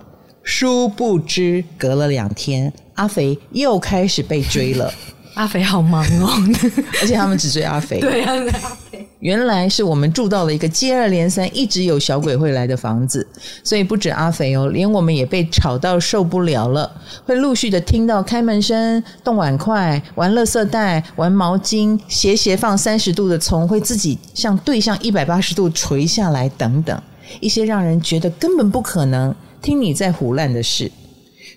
[0.42, 4.92] 殊不知隔了两天，阿肥又开始被追了。
[5.38, 6.28] 阿肥好忙哦，
[7.00, 8.00] 而且他们只追阿肥。
[8.00, 9.06] 对啊，阿肥。
[9.20, 13.24] 原来是我们住到了一个接二连三一直有小鬼会来的房子，
[13.62, 16.90] 所以不止阿肥哦，连我们也被吵到受不了了，
[17.24, 27.00] 会陆续的听到开门声、动碗筷、玩垃圾袋、玩毛巾、斜斜放三十度的葱会自己向对向一百八十度垂下来等等，
[27.38, 30.90] 一些让人觉得根本不可能听你在胡乱的事。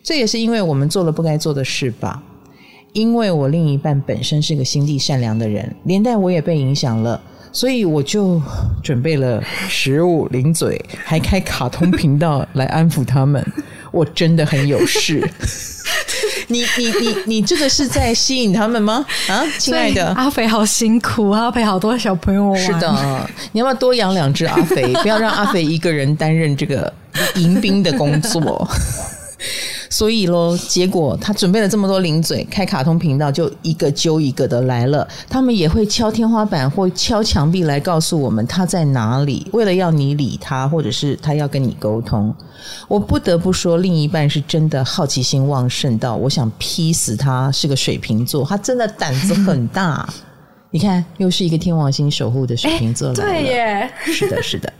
[0.04, 2.22] 这也是因为我们做了不该做的事吧。
[2.93, 7.19] 因为我另一半本身是个心地善良的人，连带我也被影响了，
[7.54, 8.41] 所以我就
[8.84, 13.45] 准备了食物、零嘴，还开卡通频道来安抚他们。
[13.91, 15.25] 我真的很有事。
[16.47, 19.06] 你你你你这个是在吸引他们吗？
[19.30, 22.60] 啊，亲爱的，阿肥好辛苦，阿肥好多小朋友玩。
[22.60, 24.93] 是的，你要不要多养两只阿肥？
[25.01, 26.93] 不要让阿肥一个人担任这个
[27.36, 28.67] 迎宾的工作。
[29.91, 35.08] 所以咯，结果他准备了这么多零嘴，开卡通频道就一个揪一个的来了。
[35.30, 42.34] 他们也会敲天花板或敲墙壁来告诉我们他在哪里，为了要你理他，或者是他要跟你沟通。
[42.88, 47.51] 我不得不说，另一半是真的好奇心旺盛到我想劈死他。
[47.51, 50.08] 是个水瓶座，他真的胆子很大。
[50.74, 53.22] 你看，又是一个天王星守护的水瓶座来了。
[53.22, 54.72] 对耶，是的，是的。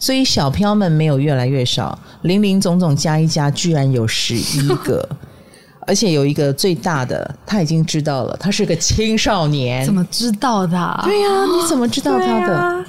[0.00, 5.08] 所以小飘们没有越来越少，林林总总加一加，居然有十一个，
[5.86, 9.86] 而且有一个最大的，他已经知道了，他是个青少年。
[9.86, 11.00] 怎么知道的？
[11.04, 12.56] 对呀、啊，你怎么知道他的？
[12.56, 12.84] 啊、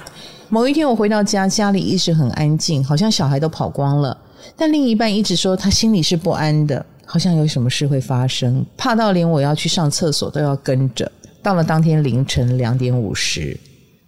[0.48, 4.16] 某一天我回到家，家里一直很安静，好像小孩都跑光了，
[4.56, 11.10] 但另一半一直说他心里是不安的，好像有什么事会发生，怕到连我要去上厕所都要跟着。
[11.42, 13.58] 到了当天凌晨两点五十。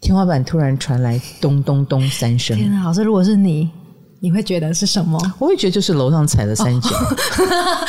[0.01, 2.57] 天花板突然传来咚咚咚三声。
[2.57, 3.71] 天啊，老师，如果是你，
[4.19, 5.17] 你会觉得是什么？
[5.39, 6.91] 我会觉得就是楼上踩了三脚。
[6.91, 7.17] 哦、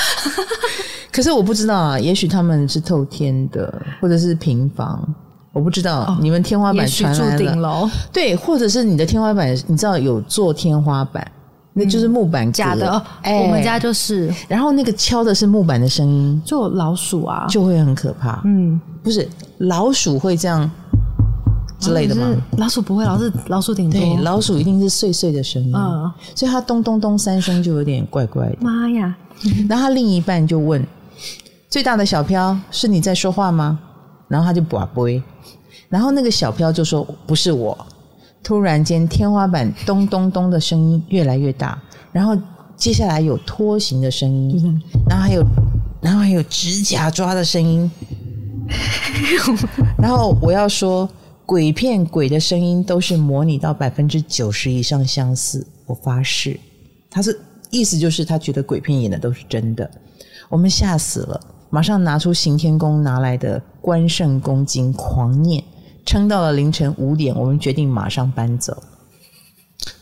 [1.12, 5.03] 可是我不知道啊，也许他们是透天的，或者是平房，
[5.53, 6.01] 我不知道。
[6.01, 7.89] 哦、你们天花板传来了。
[8.12, 11.32] 对，或者是你的天花板，你知道有做天花板，
[11.73, 13.03] 那就是木板、嗯、假的。
[13.21, 18.41] 哎、我们家就是，然后那个敲的是木板的声音，就老鼠啊，就会很可怕。
[18.45, 20.69] 嗯，不是老鼠会这样。
[21.79, 22.33] 之类的吗？
[22.57, 23.99] 老鼠不会，老是老鼠顶多。
[23.99, 28.57] 对，老鼠一定是碎碎的声音，嗯，所以它咚咚咚三声就有点怪怪的。
[28.62, 29.13] 妈呀！
[29.67, 30.81] 然后他另一半就问
[31.69, 33.77] ：“最大的小飘是你在说话吗？”
[34.29, 35.21] 然后他就不会，
[35.89, 37.77] 然后那个小飘就说：“不是我。”
[38.43, 42.38] 突然间，天花板咚咚咚的声音越来越大，然后
[42.75, 45.43] 接下来有拖行的声音，然后还有，
[46.01, 47.89] 然后还有指甲抓的声音，
[49.97, 51.10] 然后我要说。
[51.45, 56.58] 鬼片鬼的声音都是模拟到百分之九十以上相似，我发誓，
[57.12, 57.38] 他是
[57.69, 59.91] 意思就是他觉得鬼片演的都是真的，
[60.47, 61.38] 我们吓死了，
[61.70, 65.61] 马上拿出行天宫拿来的关圣功经狂念，
[66.06, 68.84] 撑到了凌晨五点，我们决定马上搬走，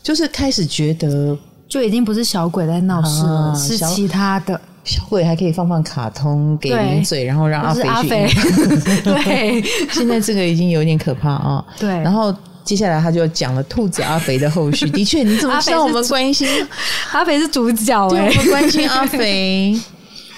[0.02, 1.36] 就是开始觉得
[1.68, 4.60] 就已经不是小鬼在闹事了，啊、是其他的。
[4.84, 8.38] 小鬼还可以放放卡通给零嘴，然后让阿肥去。
[9.04, 11.64] 对，现在这个已经有点可怕啊、哦。
[11.78, 12.34] 对，然后
[12.64, 14.90] 接下来他就讲了兔子阿肥的后续。
[14.90, 16.48] 的确，你怎么知道我们关心
[17.14, 18.08] 阿肥是主角？
[18.10, 19.80] 对，我们关心阿肥。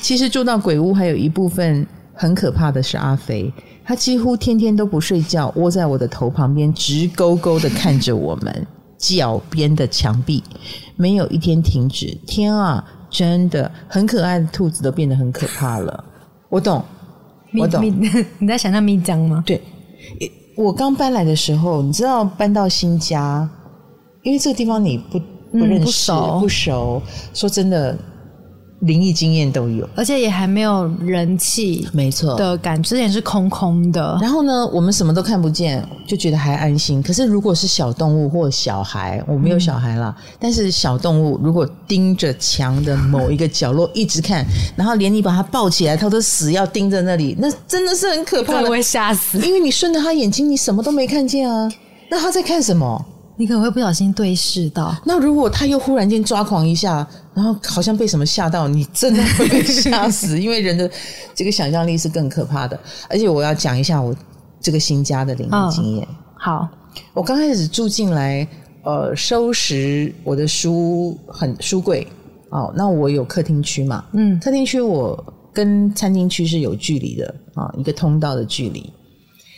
[0.03, 3.53] 其实住到鬼屋还有一部分很可怕的是阿肥，
[3.85, 10.43] 他几乎天天都不睡觉，窝在我的头旁边，直勾勾的看着我们脚边的墙壁，
[10.97, 12.17] 没有一天停止。
[12.27, 16.05] 天啊，真的很可爱的兔子都变得很可怕了。
[16.49, 16.83] 我懂，
[17.59, 17.83] 我懂。
[18.39, 19.43] 你 在想象咪酱吗？
[19.45, 19.61] 对，
[20.57, 23.49] 我刚搬来的时候，你知道搬到新家，
[24.23, 25.19] 因为这个地方你不
[25.51, 27.03] 不认识、嗯、不熟，不熟，
[27.35, 27.99] 说真的。
[28.87, 34.19] 灵异经验都有，而且也还没有人气，没错的感觉，之前是空空的。
[34.21, 37.03] 然后呢，我们什么都看不见，就觉得还安心。
[37.03, 44.45] 可是如果是小动物或小孩，我没有小孩啦，嗯、但是小动物如果盯着墙的某一个角落一直看，
[44.77, 49.39] 然后连你把它抱起来，它都死要盯着那里，那真的是很可怕的，会吓死。
[49.39, 51.71] 因为你顺着他眼睛，你什么都没看见啊，
[52.11, 53.05] 那他在看什么？
[53.37, 54.95] 你可能会不小心对视到。
[55.05, 60.39] 那如果他又忽然间抓狂一下，然后好像被什么吓到，你真的会被吓死。
[60.41, 60.89] 因为人的
[61.35, 62.79] 这个想象力是更可怕的。
[63.09, 64.15] 而且我要讲一下我
[64.61, 66.05] 这个新家的灵异经验。
[66.05, 66.69] 哦、好，
[67.13, 68.47] 我刚开始住进来，
[68.83, 72.07] 呃，收拾我的书很书柜。
[72.51, 74.05] 哦，那我有客厅区嘛？
[74.13, 78.93] 嗯，客厅区我跟餐厅区是有距离的啊、哦，一个通道的距离。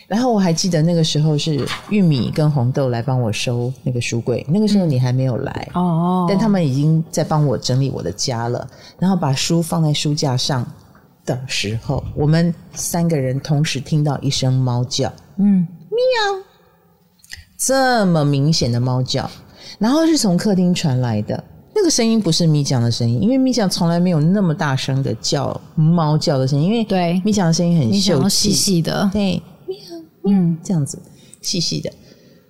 [0.07, 8.65] 然后我还记得那个时候是玉米跟红豆来帮我收那个书柜，那个时候你还没有来哦，但他们已经在帮我整理我的家了。
[8.97, 10.65] 然后把书放在书架上
[11.25, 16.43] 的时候，我们三个人同时听到一声猫叫，嗯，喵，
[17.57, 19.29] 这么明显的猫叫，
[19.77, 21.43] 然后是从客厅传来的，
[21.75, 29.43] 那个声音不是咪酱的声音，因为咪酱从来没有那么大声的叫猫叫的声音，因为对咪酱的声音很秀气细细的，对。
[30.29, 31.01] 嗯，这样子
[31.41, 31.91] 细细的，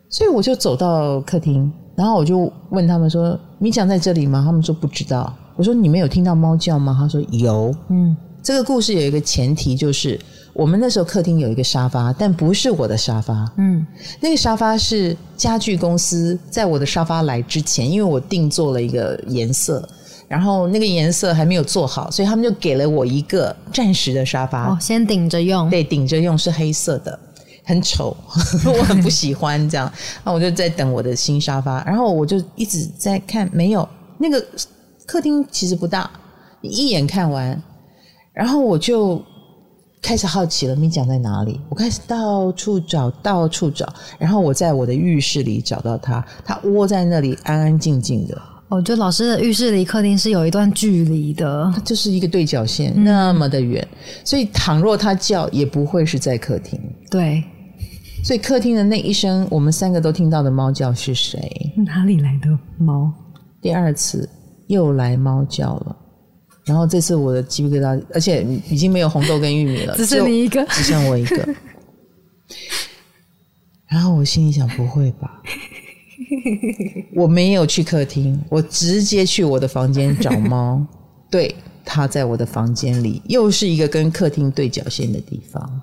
[0.10, 5.34] 所以我就走到客厅，然后我就问他们说：“咪酱在这里吗？”他们说不知道。
[5.56, 10.20] 我说：“你们有听到猫叫吗？”他说：“有。”嗯，这个故事有一个前提，就是
[10.54, 13.52] 我们那时候客厅有一个沙发，但不是我的沙发。
[13.58, 13.86] 嗯，
[14.22, 19.88] 那个沙发是家具公司在我的沙发来之前，因为我定做了一个颜色，
[20.28, 24.70] 然后那个颜色还没有做好，所以他们就给了我一个暂时的沙发。
[24.70, 25.70] 哦，先顶着用。
[25.70, 27.20] 对，顶着用是黑色的。
[27.68, 28.16] 很丑，
[28.66, 29.92] 我很不喜欢这样。
[30.24, 33.88] 那我就在等我的新沙发，然后我就一直在看，没有
[34.18, 34.44] 那个
[35.06, 36.10] 客厅其实不大，
[36.62, 37.62] 你一眼看完，
[38.32, 39.22] 然后我就
[40.02, 41.60] 开始好奇了，咪酱在哪里？
[41.68, 43.86] 我开始到处找，到处找，
[44.18, 48.42] 然后我在我的浴室里找到他，他窝在那里安安静静的。
[48.70, 53.86] 我觉得老师的浴室离客厅是有一段距离的，它就是一个对角线，那么的远，
[54.24, 56.80] 所以倘若他叫，也不会是在客厅。
[57.12, 57.44] 对。
[58.28, 61.40] 所以客厅的那一声，我们三个都听到的猫叫是谁？
[61.86, 63.10] 哪里来的猫？
[63.62, 64.30] 第二次
[64.68, 65.96] 又来猫叫了，
[66.66, 71.38] 然后这次我的鸡皮疙瘩，而且已经没有红豆跟玉米了， 只剩你一个，只剩我一个。
[73.88, 75.42] 然后我心里想：不会吧？
[77.16, 80.86] 我没有去客厅，我直接去我的房间找猫。
[81.32, 81.56] 对，
[81.86, 85.82] 它在我的房间里，又是一个跟客厅对角线的地方。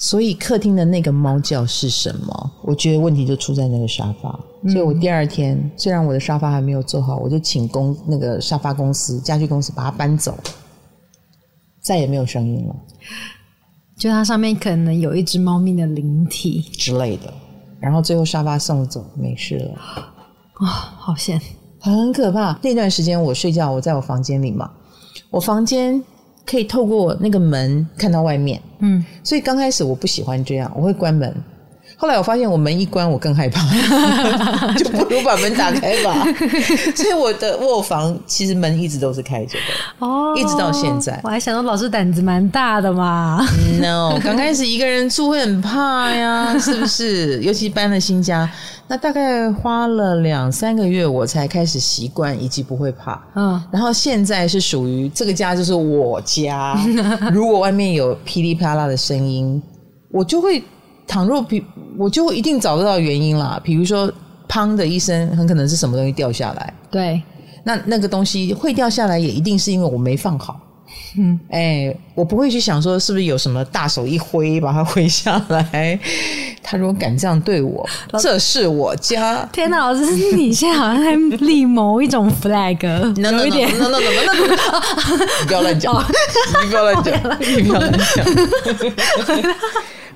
[0.00, 2.52] 所以客厅的那个猫叫是什么？
[2.62, 4.38] 我觉得问题就出在那个沙发。
[4.62, 10.38] 嗯、所以我第二天虽然我的沙发还没有做好，我就请公那个沙发公司、家具公司把它搬走，
[11.80, 12.76] 再也没有声音了。
[13.96, 17.34] 就它上面可能有一只猫咪的灵体之类的。
[17.80, 19.74] 然后最后沙发送走，没事了。
[19.74, 20.14] 啊、
[20.60, 21.40] 哦，好险，
[21.80, 22.56] 很可怕。
[22.62, 24.70] 那段时间我睡觉，我在我房间里嘛，
[25.30, 26.00] 我房间。
[26.48, 31.34] 可以透过那个门看到外面，嗯，所以刚开始我不喜欢这样，我会关门。
[32.00, 33.60] 后来我发现我门一关，我更害怕，
[34.78, 36.24] 就不如把门打开吧。
[36.94, 41.20] 所以我的卧房其实门一直都是开着的，哦，一直到现在。
[41.24, 43.44] 我还想说老师胆子蛮大的嘛。
[43.80, 47.40] No，刚开始一个人住会很怕呀， 是不是？
[47.42, 48.48] 尤其搬了新家，
[48.86, 53.20] 那大概花了两三个月，我才开始习惯以及不会怕。
[53.34, 56.78] 嗯，然后现在是属于这个家就是我家，
[57.32, 59.60] 如果外面有噼里啪啦的声音，
[60.12, 60.62] 我就会。
[61.08, 61.64] 倘若比
[61.96, 64.12] 我就一定找得到原因啦，比如说
[64.48, 66.72] 砰的一声，很可能是什么东西掉下来。
[66.90, 67.20] 对，
[67.64, 70.60] 那那个东西会掉下来，也一定是因为我没放好。
[71.18, 75.98] 嗯，哎、欸，我不会去想说是不是有什么大手一挥把它挥下来。
[76.62, 77.86] 他如果敢这样对我，
[78.18, 79.46] 这是我家。
[79.52, 80.04] 天哪，老师，
[80.36, 82.86] 你现在好像在立某一种 flag，
[83.16, 83.68] 有一点。
[83.78, 85.92] no no no no no no，你不要乱讲，
[86.62, 88.26] 你不要乱讲，你不要乱讲。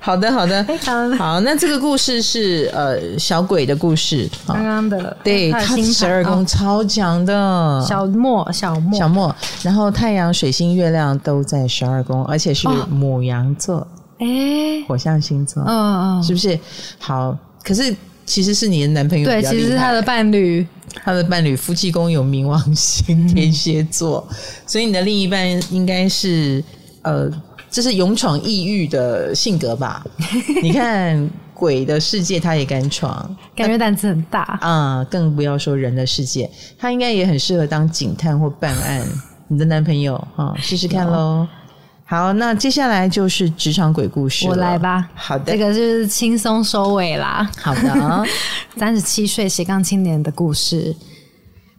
[0.03, 1.09] 好的，好的，非常。
[1.17, 1.39] 好。
[1.39, 8.99] 那这个故事是呃小鬼的故事，刚刚的对，他十二宫超强的，小莫小莫。
[8.99, 13.87] 小莫，然后太阳、水星、月亮都在十二宫，而且是母羊座，
[14.19, 14.27] 哎，
[14.87, 16.59] 火象星座，嗯嗯，是不是？
[16.99, 17.95] 好，可是
[18.25, 20.67] 其实是你的男朋友，对，其实是他的伴侣。
[21.03, 24.35] 他的伴侣夫妻宫有冥王星天蝎座，嗯、
[24.67, 26.63] 所以你的另一半应该是
[27.01, 27.27] 呃，
[27.73, 30.05] 这是勇闯异域的性格吧？
[30.61, 35.05] 你看鬼的世界他也敢闯，感觉胆子很大啊、嗯！
[35.05, 36.47] 更不要说人的世界，
[36.77, 39.03] 他应该也很适合当警探或办案。
[39.49, 41.47] 你的男朋友啊，试试看喽。
[42.05, 45.09] 好，那接下来就是职场鬼故事，我来吧。
[45.15, 47.49] 好的，这个就是轻松收尾啦。
[47.57, 48.23] 好的，
[48.77, 50.95] 三十七岁斜杠青年的故事。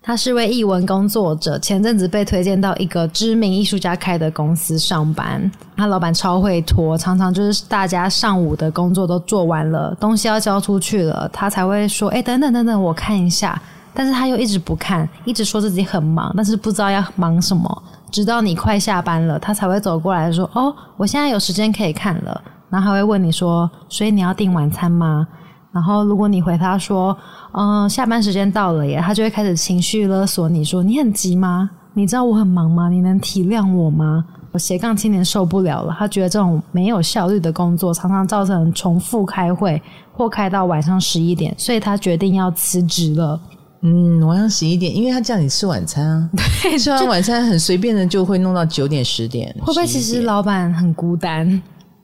[0.07, 5.51] 他是位艺文工作者，前阵子被推荐到一个知名艺术家开的公司上班。
[5.75, 13.59] 他老板超会拖，常常就是大家上午的工作都做完了，东西要交出去了，他才会说：“哎，等等等等，我看一下。”
[13.95, 17.83] 但是他又一直不看，一直说自己很忙，但是不知道要忙什么。
[18.11, 25.27] 直到你快下班了，他才会走过来说：“哦，我现在有时间可以看了。”然后还会问你说：“所以你要订晚餐吗？”
[25.75, 27.15] 然后如果你回他说
[27.53, 31.69] ：“嗯，下班时间到了耶。”他就会开始情绪勒索你说：“你很急吗？
[31.93, 32.89] 你知道我很忙吗？
[32.89, 43.41] 你能体谅我吗？”我斜杠青年受不了了，他觉得这种没有效率的工作常常造成重复开会或开到晚上十一点，所以他决定要辞职了。
[43.81, 46.31] 嗯，晚上十一点，因为他叫你吃晚餐啊。
[46.63, 49.53] 对，吃完晚餐很随便的就会弄到九点十点。
[49.59, 51.61] 会不会其实老板很孤单？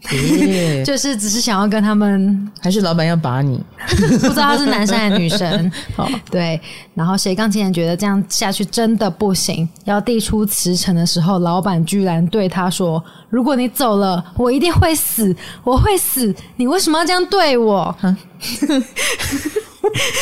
[0.08, 3.62] 对 就是只是想要跟他们， 还是老板要把你？
[4.20, 5.70] 不知道他是男生还是女生。
[5.94, 6.58] 好，对。
[6.94, 16.34] 然后斜杠青年觉得这样下去真的不行，要递出辞呈的时候，老板居然对他说：“如果你走了，我一定会死，我会死。
[16.56, 17.94] 你为什么要这样对我？”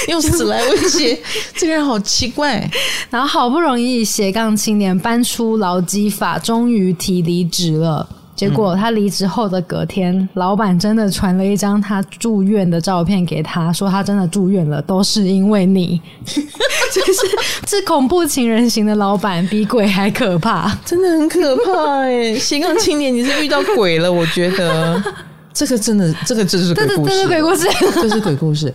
[0.09, 1.19] 用死来威胁，
[1.55, 2.69] 这个人好奇怪。
[3.11, 8.09] 然后好不容易斜杠青年搬出劳基法，终于提离职了。
[8.39, 16.01] 结果他离职后的隔天，嗯、老板真的传了一张他住院的照片给他，说他真的住院了，都是因为你。
[16.25, 17.21] 就是
[17.67, 22.35] 这恐怖情人型的老板，比鬼还可怕，真的很可怕哎！
[22.37, 24.11] 斜杠青年，你是遇到鬼了？
[24.11, 25.03] 我觉得
[25.53, 27.69] 这个真的，这个真是鬼故事，这是鬼故事，
[28.01, 28.73] 这是鬼故事。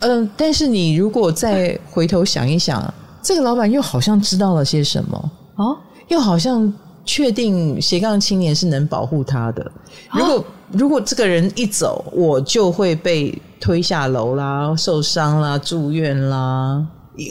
[0.00, 5.76] 嗯、呃，但是你如果再回头想一想，这个老板又好像知道了些什么哦，
[6.08, 6.72] 又好像
[7.08, 9.72] 确定斜杠青年是能保护他的。
[10.12, 16.84] 如果、哦、如果这个人一走，我就会被推下楼啦、受伤啦、住院啦，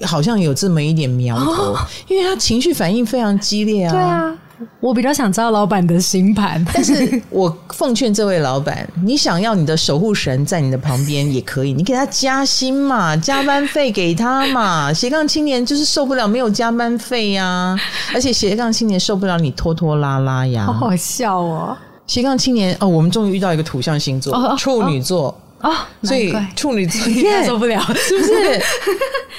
[0.03, 3.91] 好像有这么一点苗头，哦、因为他情绪反应非常激烈啊。
[3.91, 4.35] 对啊。
[4.79, 14.91] 我比较想知道老板的星盘，但是我奉劝这位老板，你想要你的守护神在你的旁边也可以，你给他加薪嘛， 加班费给他嘛。
[14.91, 17.79] 斜杠青年就是受不了没有加班费呀、啊，
[18.13, 21.77] 而且斜杠青年受不了你拖拖拉拉呀，好好笑哦。
[22.07, 25.29] 斜杠青年哦，我们终于遇到一个土象星座，哦、处女座
[25.59, 28.61] 啊，哦、所以处女座 应该受不了，是不是？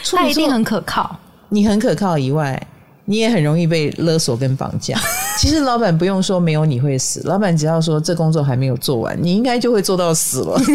[0.17, 1.17] 他一定很可靠，
[1.49, 2.61] 你很可靠以外。
[3.11, 4.95] 你也很容易被勒索跟绑架。
[5.39, 10.61] 其实老板不用说没有你会死，老板只要说这工作还没有做完，你应该就会做到死了。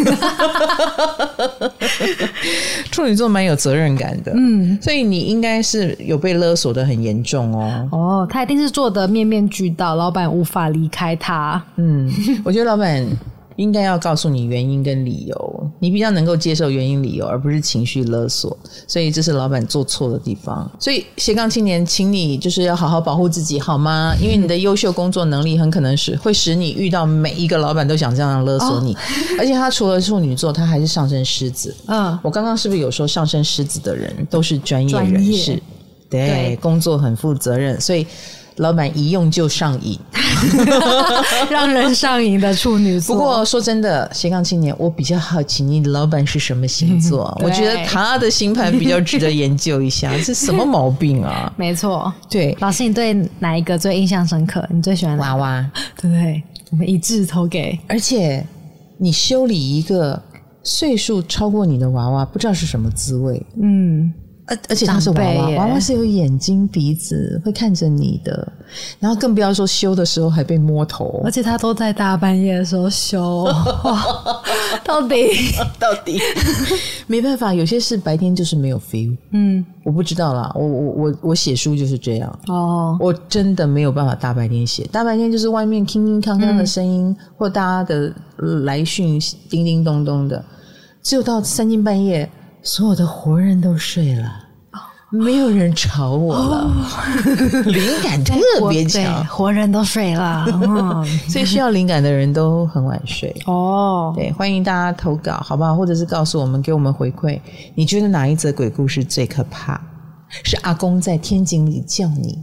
[2.90, 7.90] 处女座蛮有责任感的，嗯，所以你应该是有被勒索的很严重哦。
[7.92, 11.64] 哦，他一定是做的面面俱到，老板无法离开他。
[11.76, 12.12] 嗯，
[12.44, 13.06] 我觉得老板。
[13.56, 18.58] 应该要告诉你原因跟理由，你比较能够接受原因理由，而不是情绪勒索。
[18.88, 20.70] 所以这是老板做错的地方。
[20.80, 24.14] 所以斜杠青年，请你就是要好好保护自己，好吗？
[24.22, 28.94] 因为你的优秀工作能力很可能是会使你遇到每一个老板都想这样勒索你。
[28.94, 28.98] 哦、
[29.40, 31.76] 而且他除了处女座，他还是上升狮子。
[31.88, 35.62] 嗯，我刚刚是不是有说上升狮子的人都是专业人士？
[36.10, 38.06] 对工作很负责任，所以。
[38.58, 40.00] 老板一用就上瘾，
[41.50, 43.16] 让人上瘾的处女座。
[43.16, 47.36] 不过说真的，斜杠青年，我比较好奇你的老板是什么星座？
[47.40, 51.52] 嗯、我觉得他的星盘比较值得研究一下，是什么毛病啊？
[51.58, 52.56] 没错，对。
[52.60, 54.64] 老师，你对哪一个最印象深刻？
[54.70, 55.72] 你最喜欢娃娃？
[56.00, 56.44] 对不对？
[56.72, 57.78] 我们一致投给。
[57.88, 58.46] 而且
[58.98, 60.22] 你修理一个
[60.64, 63.44] 岁数超过你的娃娃，不知道是什么滋味。
[63.62, 64.14] 嗯。
[64.46, 68.52] 而而且它是娃娃，娃娃是有眼睛、鼻子，会看着你的。
[69.00, 73.48] 然后更不要说修的时候还被摸头，而且他都在大半夜的时候修，
[74.84, 75.28] 到底？
[75.80, 76.20] 到底？
[77.08, 79.16] 没办法，有些事白天就是没有 feel。
[79.32, 82.40] 嗯，我不知道啦，我我我我写书就是这样。
[82.48, 88.14] 哦，我真的没有办法大白天写，大白天就是外面叮叮当当的声音，嗯、或大家的
[88.66, 89.18] 来讯
[89.50, 90.44] 叮叮咚咚的，
[91.02, 92.30] 只有到三更半夜。
[92.64, 94.32] 所有的活人都睡了，
[95.12, 96.72] 没有人吵我了，
[97.66, 98.36] 灵感特
[98.70, 100.46] 别强，活人都睡了，
[101.28, 103.36] 所以需要灵感的人都很晚睡。
[103.46, 105.76] 哦，对，欢迎大家投稿，好不好？
[105.76, 107.38] 或者是告诉我们，给我们回馈，
[107.76, 109.80] 你觉得哪一则鬼故事最可怕？
[110.30, 112.42] 是阿公在天井里叫你，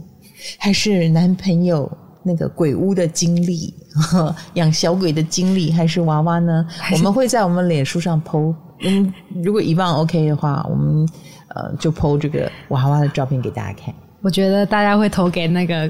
[0.59, 1.91] 还是男朋友
[2.23, 3.73] 那个鬼屋的经历，
[4.55, 6.65] 养小鬼的经历，还是娃娃呢？
[6.93, 8.53] 我们会在我们脸书上 po。
[8.83, 9.13] 嗯，
[9.43, 11.07] 如果一万 OK 的话，我们
[11.49, 13.93] 呃就 po 这个娃娃的照片给大家看。
[14.21, 15.89] 我觉得大家会投给那个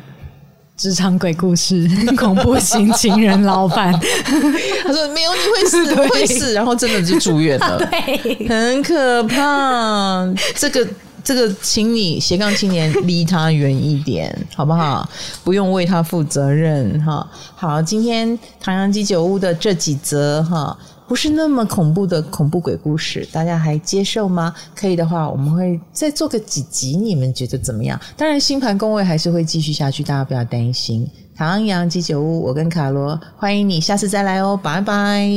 [0.77, 3.93] 职场鬼故事、 恐怖型情人老板。
[4.83, 10.27] 他说没有，你会死，对会死，然后真的就住院了，对，很可怕。
[10.55, 10.87] 这个
[11.23, 15.07] 这个，请你斜杠青年离他远一点，好不好？
[15.43, 17.27] 不用为他负责任哈。
[17.55, 20.77] 好，今天唐扬鸡酒屋的这几则哈。
[21.07, 24.55] 不是那么恐怖的恐怖鬼故事，大家还接受吗？
[24.73, 27.99] 可以的话，我们会再做个几集，你们觉得怎么样？
[28.15, 31.05] 当然，星盘宫位还是会继续下去，大家不要担心。
[31.35, 35.29] 唐扬鸡酒屋，我跟卡罗欢迎你，下次再来哦，拜拜，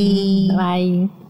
[0.50, 1.23] 拜拜。